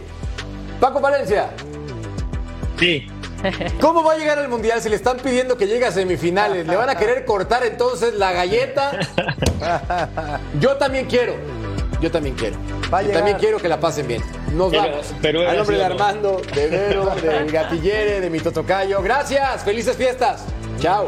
[0.78, 1.50] Paco Valencia.
[2.78, 3.06] Sí,
[3.80, 6.66] ¿Cómo va a llegar al Mundial si le están pidiendo que llegue a semifinales?
[6.66, 8.98] ¿Le van a querer cortar entonces la galleta?
[10.60, 11.34] Yo también quiero.
[12.00, 12.56] Yo también quiero.
[12.92, 14.22] Va también quiero que la pasen bien.
[14.54, 15.14] Nos Pero- vamos.
[15.22, 15.84] pero Al nombre de.
[15.84, 19.00] Armando, de Vero, del Gatillere, de mi Totocayo.
[19.02, 19.62] Gracias.
[19.64, 20.44] Felices fiestas.
[20.80, 21.06] Chao.